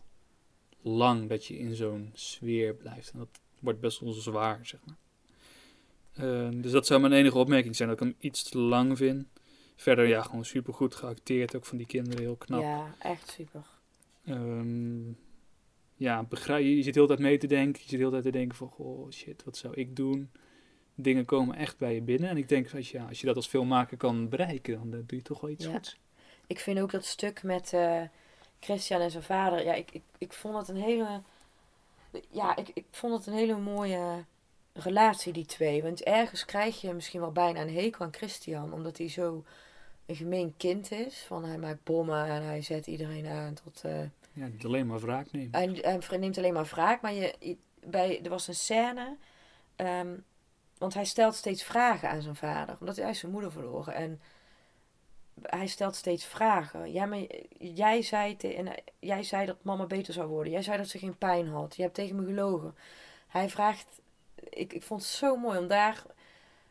[0.82, 3.12] lang dat je in zo'n sfeer blijft.
[3.12, 3.30] En dat
[3.60, 4.96] wordt best wel zwaar, zeg maar.
[6.16, 9.26] Ehm, dus dat zou mijn enige opmerking zijn, dat ik hem iets te lang vind.
[9.76, 11.56] Verder, ja, gewoon supergoed geacteerd.
[11.56, 12.62] Ook van die kinderen heel knap.
[12.62, 13.66] Ja, echt super.
[14.26, 15.12] Ehm,
[15.96, 17.82] ja, begrijp, je zit de hele tijd mee te denken.
[17.82, 20.32] Je zit de hele tijd te denken van, oh shit, wat zou ik doen?
[20.96, 22.30] Dingen komen echt bij je binnen.
[22.30, 25.00] En ik denk, als je, ja, als je dat als filmmaker kan bereiken, dan eh,
[25.06, 25.72] doe je toch wel iets Ja.
[25.72, 26.00] goeds.
[26.48, 28.02] Ik vind ook dat stuk met eh,
[28.60, 29.64] Christian en zijn vader.
[29.64, 31.22] Ja, ik, ik, ik vond het een hele.
[32.32, 34.26] Ja, ik, ik vond het een hele mooie
[34.74, 35.84] relatie, die twee.
[35.84, 39.44] Want ergens krijg je misschien wel bijna een hekel aan Christian, omdat hij zo
[40.06, 41.24] een gemeen kind is.
[41.28, 43.82] Van hij maakt bommen en hij zet iedereen aan tot.
[43.84, 44.00] eh,
[44.34, 45.50] Ja, niet alleen maar wraak nemen.
[45.52, 49.16] Hij, hij neemt alleen maar wraak, maar je, bij, er was een scène.
[49.76, 50.16] ehm,
[50.78, 53.94] want hij stelt steeds vragen aan zijn vader, omdat hij zijn moeder verloren.
[53.94, 54.22] En
[55.42, 56.92] hij stelt steeds vragen.
[56.92, 57.20] Ja, maar
[57.60, 60.52] jij zei, te, en jij zei dat mama beter zou worden.
[60.54, 61.76] Jij zei dat ze geen pijn had.
[61.76, 62.76] Je hebt tegen me gelogen.
[63.28, 64.02] Hij vraagt.
[64.50, 66.04] Ik, ik vond het zo mooi, om daar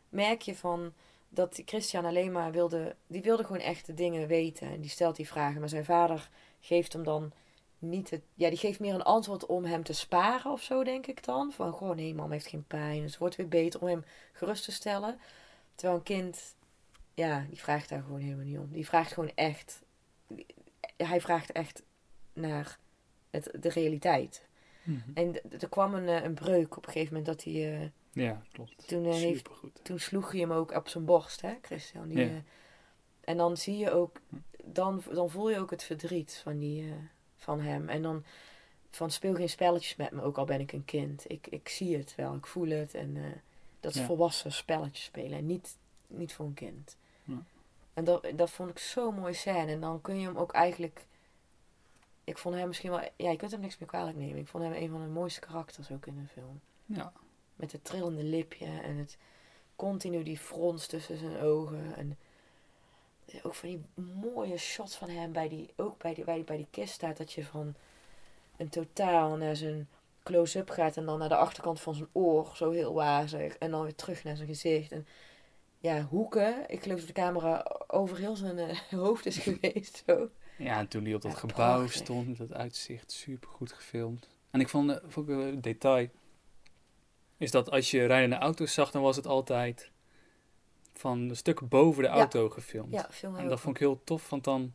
[0.09, 0.93] merk je van
[1.29, 2.95] dat Christian alleen maar wilde.
[3.07, 4.67] Die wilde gewoon echte dingen weten.
[4.67, 5.59] En die stelt die vragen.
[5.59, 7.31] Maar zijn vader geeft hem dan
[7.79, 8.21] niet het.
[8.33, 11.51] Ja, die geeft meer een antwoord om hem te sparen of zo, denk ik dan.
[11.51, 13.01] Van gewoon, nee, mama heeft geen pijn.
[13.01, 14.03] Dus het wordt weer beter om hem
[14.33, 15.19] gerust te stellen.
[15.75, 16.55] Terwijl een kind,
[17.13, 18.69] ja, die vraagt daar gewoon helemaal niet om.
[18.71, 19.81] Die vraagt gewoon echt.
[20.97, 21.83] Hij vraagt echt
[22.33, 22.79] naar
[23.29, 24.47] het, de realiteit.
[24.83, 24.99] Mhm.
[25.13, 27.81] En er kwam een, eh, een breuk op een gegeven moment dat hij.
[27.81, 28.87] eh, Ja, klopt.
[28.87, 29.49] toen, eh, heeft,
[29.81, 32.07] toen sloeg hij hem ook op zijn borst, hè, Christian.
[32.07, 32.41] Die, Ja.
[33.21, 34.19] en dan zie je ook,
[34.63, 36.93] dan, dan voel je ook het verdriet van, die,
[37.35, 37.89] van hem.
[37.89, 38.23] En dan
[38.89, 41.25] van speel geen spelletjes met me, ook al ben ik een kind.
[41.27, 42.93] Ik, ik zie het wel, ik voel het.
[42.93, 43.41] En
[43.79, 44.05] dat is Ja.
[44.05, 45.77] volwassen spelletjes spelen en niet,
[46.07, 46.97] niet voor een kind.
[47.23, 47.43] Ja.
[47.93, 49.71] En dat, dat vond ik zo'n mooie scène.
[49.71, 51.05] En dan kun je hem ook eigenlijk...
[52.23, 53.01] Ik vond hem misschien wel...
[53.15, 54.37] Ja, je kunt hem niks meer kwalijk nemen.
[54.37, 56.61] Ik vond hem een van de mooiste karakters ook in de film.
[56.85, 57.11] Ja.
[57.55, 59.17] Met het trillende lipje en het
[59.75, 61.95] continu die frons tussen zijn ogen.
[61.95, 62.17] En
[63.43, 66.57] ook van die mooie shots van hem bij die, ook bij die, bij die, bij
[66.57, 67.17] die kist staat.
[67.17, 67.75] Dat je van
[68.57, 69.89] een totaal naar zijn
[70.23, 72.51] close-up gaat en dan naar de achterkant van zijn oor.
[72.55, 73.57] Zo heel wazig.
[73.57, 74.91] En dan weer terug naar zijn gezicht.
[74.91, 75.07] En
[75.79, 76.69] ja, hoeken.
[76.69, 80.03] Ik geloof dat de camera over heel zijn eh, hoofd is geweest.
[80.05, 80.29] Zo.
[80.57, 82.01] Ja, en toen hij op dat Ja, gebouw prachtig.
[82.03, 84.29] stond, dat uitzicht, supergoed gefilmd.
[84.51, 86.07] En ik vond, eh, vond ik een detail,
[87.37, 89.91] is dat als je rijdende auto's zag, dan was het altijd
[90.93, 92.15] van een stuk boven de Ja.
[92.15, 92.93] auto gefilmd.
[92.93, 94.73] Ja, film En dat vond ik heel tof, want dan,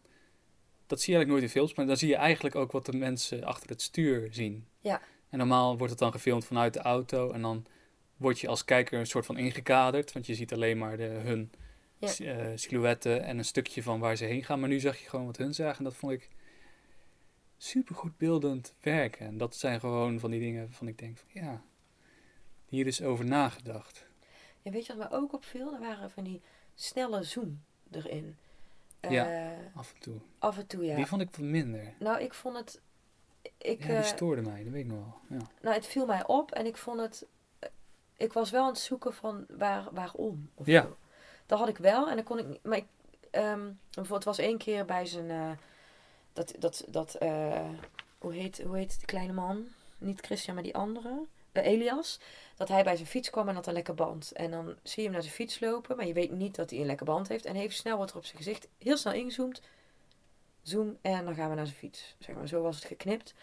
[0.86, 2.96] dat zie je eigenlijk nooit in films, maar dan zie je eigenlijk ook wat de
[2.96, 4.66] mensen achter het stuur zien.
[4.80, 5.00] Ja.
[5.28, 7.66] En normaal wordt het dan gefilmd vanuit de auto en dan
[8.16, 11.50] word je als kijker een soort van ingekaderd, want je ziet alleen maar de, hun
[11.98, 12.08] Ja.
[12.24, 14.60] eh, silhouetten en een stukje van waar ze heen gaan.
[14.60, 16.28] Maar nu zag je gewoon wat hun zagen en dat vond ik
[17.56, 19.26] super goed beeldend werken.
[19.26, 21.62] En dat zijn gewoon van die dingen waarvan ik denk van ja,
[22.66, 24.06] hier is over nagedacht.
[24.62, 25.72] Ja, weet je wat me ook opviel?
[25.74, 26.40] Er waren van die
[26.74, 28.36] snelle zoom erin.
[29.00, 29.50] Ja.
[29.50, 30.16] Eh, Af en toe.
[30.38, 30.96] af en toe, ja.
[30.96, 31.94] Die vond ik wat minder.
[31.98, 32.80] Nou, ik vond het...
[33.58, 35.38] Ik, ja, die eh, stoorde mij, dat weet ik nog wel.
[35.38, 35.46] Ja.
[35.62, 37.26] nou, het viel mij op en ik vond het...
[38.16, 40.50] Ik was wel aan het zoeken van waar, waarom.
[40.54, 40.82] Of Ja.
[40.82, 40.96] zo.
[41.48, 42.46] Dat had ik wel en dan kon ik.
[42.62, 42.86] Maar ik,
[43.30, 45.30] ehm, bijvoorbeeld, was één keer bij zijn...
[45.30, 45.50] eh,
[46.32, 47.68] dat, dat, dat, eh,
[48.18, 49.66] hoe, heet, hoe heet die kleine man?
[49.98, 51.24] Niet Christian, maar die andere.
[51.52, 52.20] eh, Elias,
[52.56, 54.32] dat hij bij zijn fiets kwam en had een lekke band.
[54.32, 56.78] En dan zie je hem naar zijn fiets lopen, maar je weet niet dat hij
[56.80, 57.44] een lekke band heeft.
[57.44, 59.60] En even snel wordt er op zijn gezicht heel snel ingezoomd.
[60.62, 62.14] Zoom en dan gaan we naar zijn fiets.
[62.18, 63.34] Zeg maar, zo was het geknipt.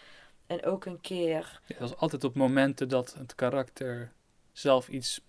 [0.46, 4.12] En ook een keer, Ja, dat is altijd op momenten dat het karakter
[4.52, 5.20] zelf iets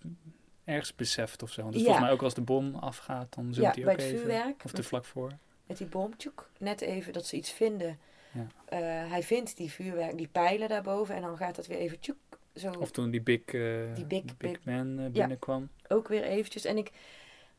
[0.68, 1.66] ergens beseft of zo.
[1.70, 1.82] Dus Ja.
[1.84, 4.18] volgens mij ook als de bom afgaat, dan zoomt ja, hij bij ook het even.
[4.20, 5.32] vuurwerk, Of met, vlak voor.
[5.66, 8.00] met die bom, tjoek, net even dat ze iets vinden.
[8.32, 8.48] Ja.
[8.66, 12.18] Eh, hij vindt die vuurwerk, die pijlen daarboven en dan gaat dat weer even tjoek,
[12.56, 15.70] zo Of toen die big, eh, Die big- big- man eh, binnenkwam.
[15.88, 16.66] ook weer eventjes.
[16.66, 16.92] En ik,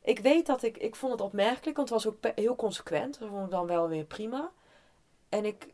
[0.03, 3.19] ik weet dat ik, ik vond het opmerkelijk, want het was ook heel consequent.
[3.19, 4.51] Dat vond ik dan wel weer prima.
[5.29, 5.67] En ik,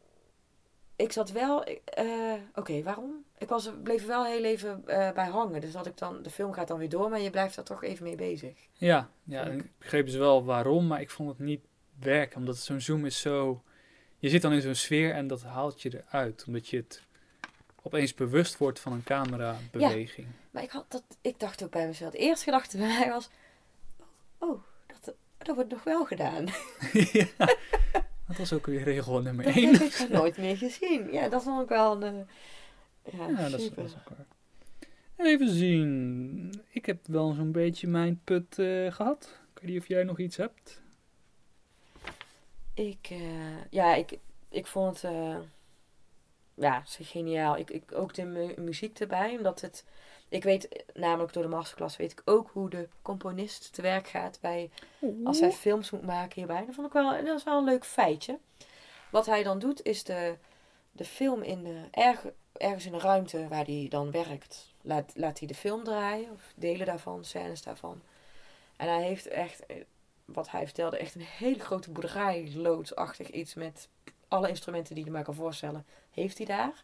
[0.96, 3.24] ik zat wel, eh, oké, waarom?
[3.38, 5.60] Ik was, bleef er wel heel even eh, bij hangen.
[5.60, 7.82] Dus dat ik dan, de film gaat dan weer door, maar je blijft er toch
[7.82, 8.54] even mee bezig.
[8.72, 9.60] Ja, ja ik.
[9.60, 11.64] ik begreep dus wel waarom, maar ik vond het niet
[11.98, 12.38] werken.
[12.38, 13.62] Omdat zo'n zoom is zo...
[14.18, 16.44] Je zit dan in zo'n sfeer en dat haalt je eruit.
[16.46, 17.02] Omdat je het
[17.82, 20.26] opeens bewust wordt van een camerabeweging.
[20.50, 23.30] Maar ik, had dat, ik dacht ook bij mezelf, de eerste gedachte bij mij was,
[24.38, 26.46] oh, dat, dat wordt nog wel gedaan.
[27.12, 27.26] Ja.
[28.26, 29.72] Dat was ook weer regel nummer Dat één.
[29.72, 31.12] heb ik nog nooit meer gezien.
[31.12, 32.26] Ja, dat vond ik wel een...
[33.02, 34.26] eh, ja, Ja, dat is, dat ook waar.
[35.26, 36.62] Even zien.
[36.70, 39.38] Ik heb wel zo'n beetje mijn put eh, gehad.
[39.54, 40.82] Ik weet niet of jij nog iets hebt.
[42.74, 44.18] Ik, eh, ja, ik,
[44.48, 45.36] ik vond het, eh,
[46.54, 47.56] ja, geniaal.
[47.56, 49.84] Ik, ik, ook de mu- muziek erbij, omdat het,
[50.34, 54.38] ik weet, namelijk door de masterclass weet ik ook hoe de componist te werk gaat
[54.40, 54.70] bij,
[55.24, 56.64] als hij films moet maken hierbij.
[56.66, 58.38] Dat vond ik wel, dat is wel een leuk feitje.
[59.10, 60.36] Wat hij dan doet, is de,
[60.92, 65.38] de film in de, erg, ergens in de ruimte waar hij dan werkt, laat, laat
[65.38, 68.02] hij de film draaien, of delen daarvan, scènes daarvan.
[68.76, 69.62] En hij heeft echt,
[70.24, 73.88] wat hij vertelde, echt een hele grote boerderij, loodsachtig iets met
[74.28, 76.82] alle instrumenten die je maar kan voorstellen, heeft hij daar.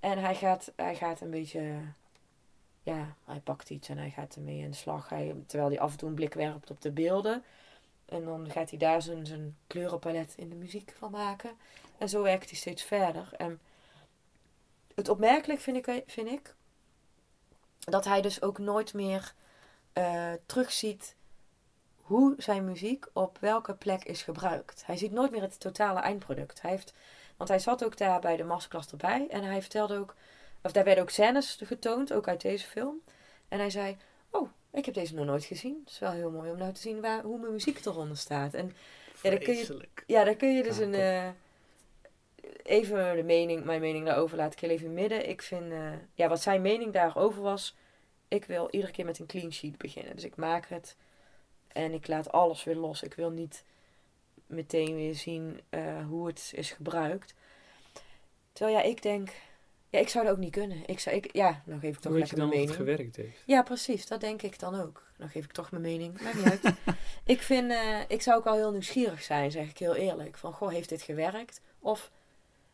[0.00, 1.80] En hij gaat, hij gaat een beetje,
[2.86, 5.08] ja, hij pakt iets en hij gaat ermee aan de slag.
[5.08, 7.44] Hij, terwijl hij af en toe een blik werpt op de beelden.
[8.04, 11.50] En dan gaat hij daar zijn, zijn kleurenpalet in de muziek van maken.
[11.98, 13.28] En zo werkt hij steeds verder.
[13.36, 13.60] En
[14.94, 16.54] het opmerkelijk vind ik, vind ik
[17.78, 19.34] dat hij dus ook nooit meer
[19.92, 21.14] eh, terugziet
[21.96, 24.86] hoe zijn muziek op welke plek is gebruikt.
[24.86, 26.62] Hij ziet nooit meer het totale eindproduct.
[26.62, 26.94] Hij heeft,
[27.36, 30.14] want hij zat ook daar bij de masterclass erbij en hij vertelde ook,
[30.62, 33.00] of daar werden ook scènes getoond, ook uit deze film.
[33.48, 33.96] En hij zei,
[34.30, 35.80] oh, ik heb deze nog nooit gezien.
[35.84, 38.54] Het is wel heel mooi om nou te zien waar, hoe mijn muziek eronder staat.
[38.54, 38.76] En
[39.22, 40.94] ja, dan kun je, ja, dan kun je dus een.
[40.94, 41.28] eh,
[42.62, 45.28] even de mening, mijn mening daarover laat ik heel even in midden.
[45.28, 47.76] Ik vind, eh, ja, wat zijn mening daarover was.
[48.28, 50.14] Ik wil iedere keer met een clean sheet beginnen.
[50.14, 50.96] Dus ik maak het
[51.72, 53.02] en ik laat alles weer los.
[53.02, 53.64] Ik wil niet
[54.46, 57.34] meteen weer zien eh, hoe het is gebruikt.
[58.52, 59.30] Terwijl ja, ik denk,
[59.96, 60.78] ja, ik zou dat ook niet kunnen.
[60.86, 62.76] Ik zou, ik, ja, dan geef ik toch Hoe weet je lekker dan mijn mening.
[62.76, 63.42] gewerkt heeft?
[63.46, 64.06] Ja, precies.
[64.06, 65.02] Dat denk ik dan ook.
[65.16, 66.20] Dan geef ik toch mijn mening.
[66.20, 66.74] Maakt niet uit.
[67.34, 70.36] ik vind, eh, ik zou ook wel heel nieuwsgierig zijn, zeg ik heel eerlijk.
[70.36, 71.60] Van, goh, heeft dit gewerkt?
[71.78, 72.10] Of,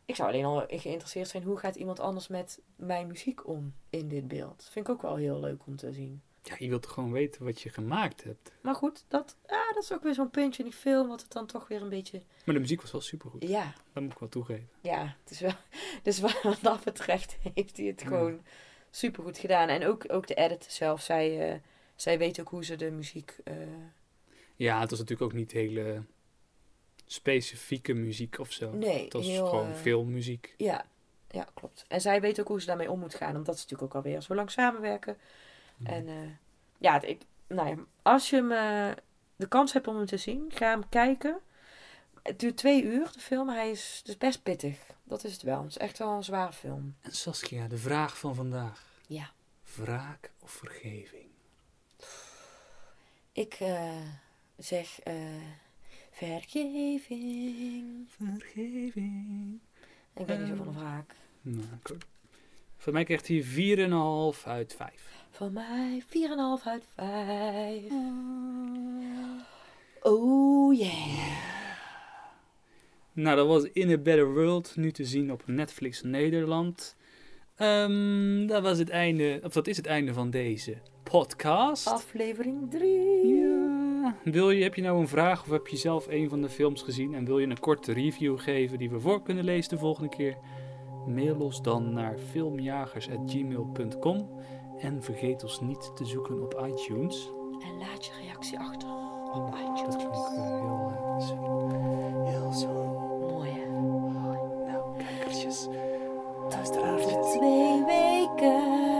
[0.05, 4.09] ik zou alleen al geïnteresseerd zijn, hoe gaat iemand anders met mijn muziek om in
[4.09, 4.69] dit beeld?
[4.71, 6.23] Vind ik ook wel heel leuk om te zien.
[6.43, 8.53] Ja, je wilt gewoon weten wat je gemaakt hebt.
[8.61, 11.33] Maar goed, dat, ah, dat is ook weer zo'n puntje in die film, wat het
[11.33, 12.23] dan toch weer een beetje...
[12.45, 13.49] Maar de muziek was wel supergoed.
[13.49, 14.69] Ja, Dat moet ik wel toegeven.
[14.81, 15.53] ja, het is wel...
[16.03, 18.07] Dus wat dat betreft heeft hij het Ja.
[18.07, 18.43] gewoon
[18.91, 19.69] supergoed gedaan.
[19.69, 21.59] En ook, ook de edit zelf, zij, eh,
[21.97, 23.37] zij weet ook hoe ze de muziek...
[23.45, 23.55] eh,
[24.57, 26.03] Ja, het was natuurlijk ook niet hele
[27.07, 28.73] specifieke muziek of zo.
[28.73, 30.55] Nee, het was heel, gewoon eh, filmmuziek.
[30.57, 30.85] Ja,
[31.31, 31.85] ja, klopt.
[31.89, 33.37] En zij weet ook hoe ze daarmee om moet gaan.
[33.37, 35.17] Omdat ze natuurlijk ook alweer zo lang samenwerken.
[35.85, 36.15] En eh,
[36.79, 38.91] ja, ik, nou ja, als je hem, eh,
[39.37, 41.39] de kans hebt om hem te zien, ga hem kijken.
[42.23, 43.49] Het duurt twee uur, de film.
[43.49, 44.79] Hij is dus best pittig.
[45.05, 45.63] Dat is het wel.
[45.63, 46.97] Het is echt wel een zware film.
[47.01, 48.85] En Saskia, de vraag van vandaag.
[49.07, 49.31] Ja.
[49.75, 51.27] Wraak of vergeving?
[53.33, 54.07] Ik eh,
[54.57, 55.01] zeg
[56.11, 58.09] vergeving.
[58.09, 59.61] Vergeving.
[60.15, 61.15] Ik ben niet zo van een wraak.
[61.41, 61.99] Nou, cool.
[62.77, 65.22] Voor mij krijgt hij 4,5 uit 5.
[65.35, 66.13] Van mij 4,5
[66.65, 67.83] uit 5.
[70.03, 70.93] Oh yeah.
[73.13, 76.97] Nou, dat was In a Better World, nu te zien op Netflix Nederland.
[77.57, 81.87] Ehm, dat was het einde, of dat is het einde van deze podcast.
[81.87, 83.27] Aflevering 3.
[83.27, 84.17] Ja.
[84.25, 86.83] Wil je, heb je nou een vraag of heb je zelf een van de films
[86.83, 90.09] gezien en wil je een korte review geven die we voor kunnen lezen de volgende
[90.09, 90.37] keer?
[91.07, 94.41] Mail ons dan naar filmjagers.gmail.com
[94.83, 97.31] en vergeet ons niet te zoeken op iTunes.
[97.63, 98.89] En laat je reactie achter
[99.33, 99.97] op Dat iTunes.
[99.97, 102.69] klonk eh, heel, eh, heel zo.
[103.31, 103.67] Mooi hè?
[104.71, 107.33] Nou, kijkertjes, Over luisteraartjes.
[107.33, 108.92] twee weken.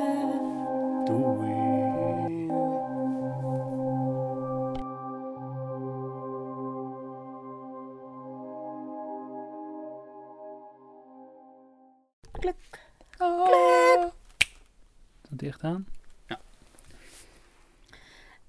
[15.43, 15.87] Echt aan?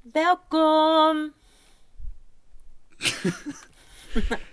[0.02, 1.34] Welkom!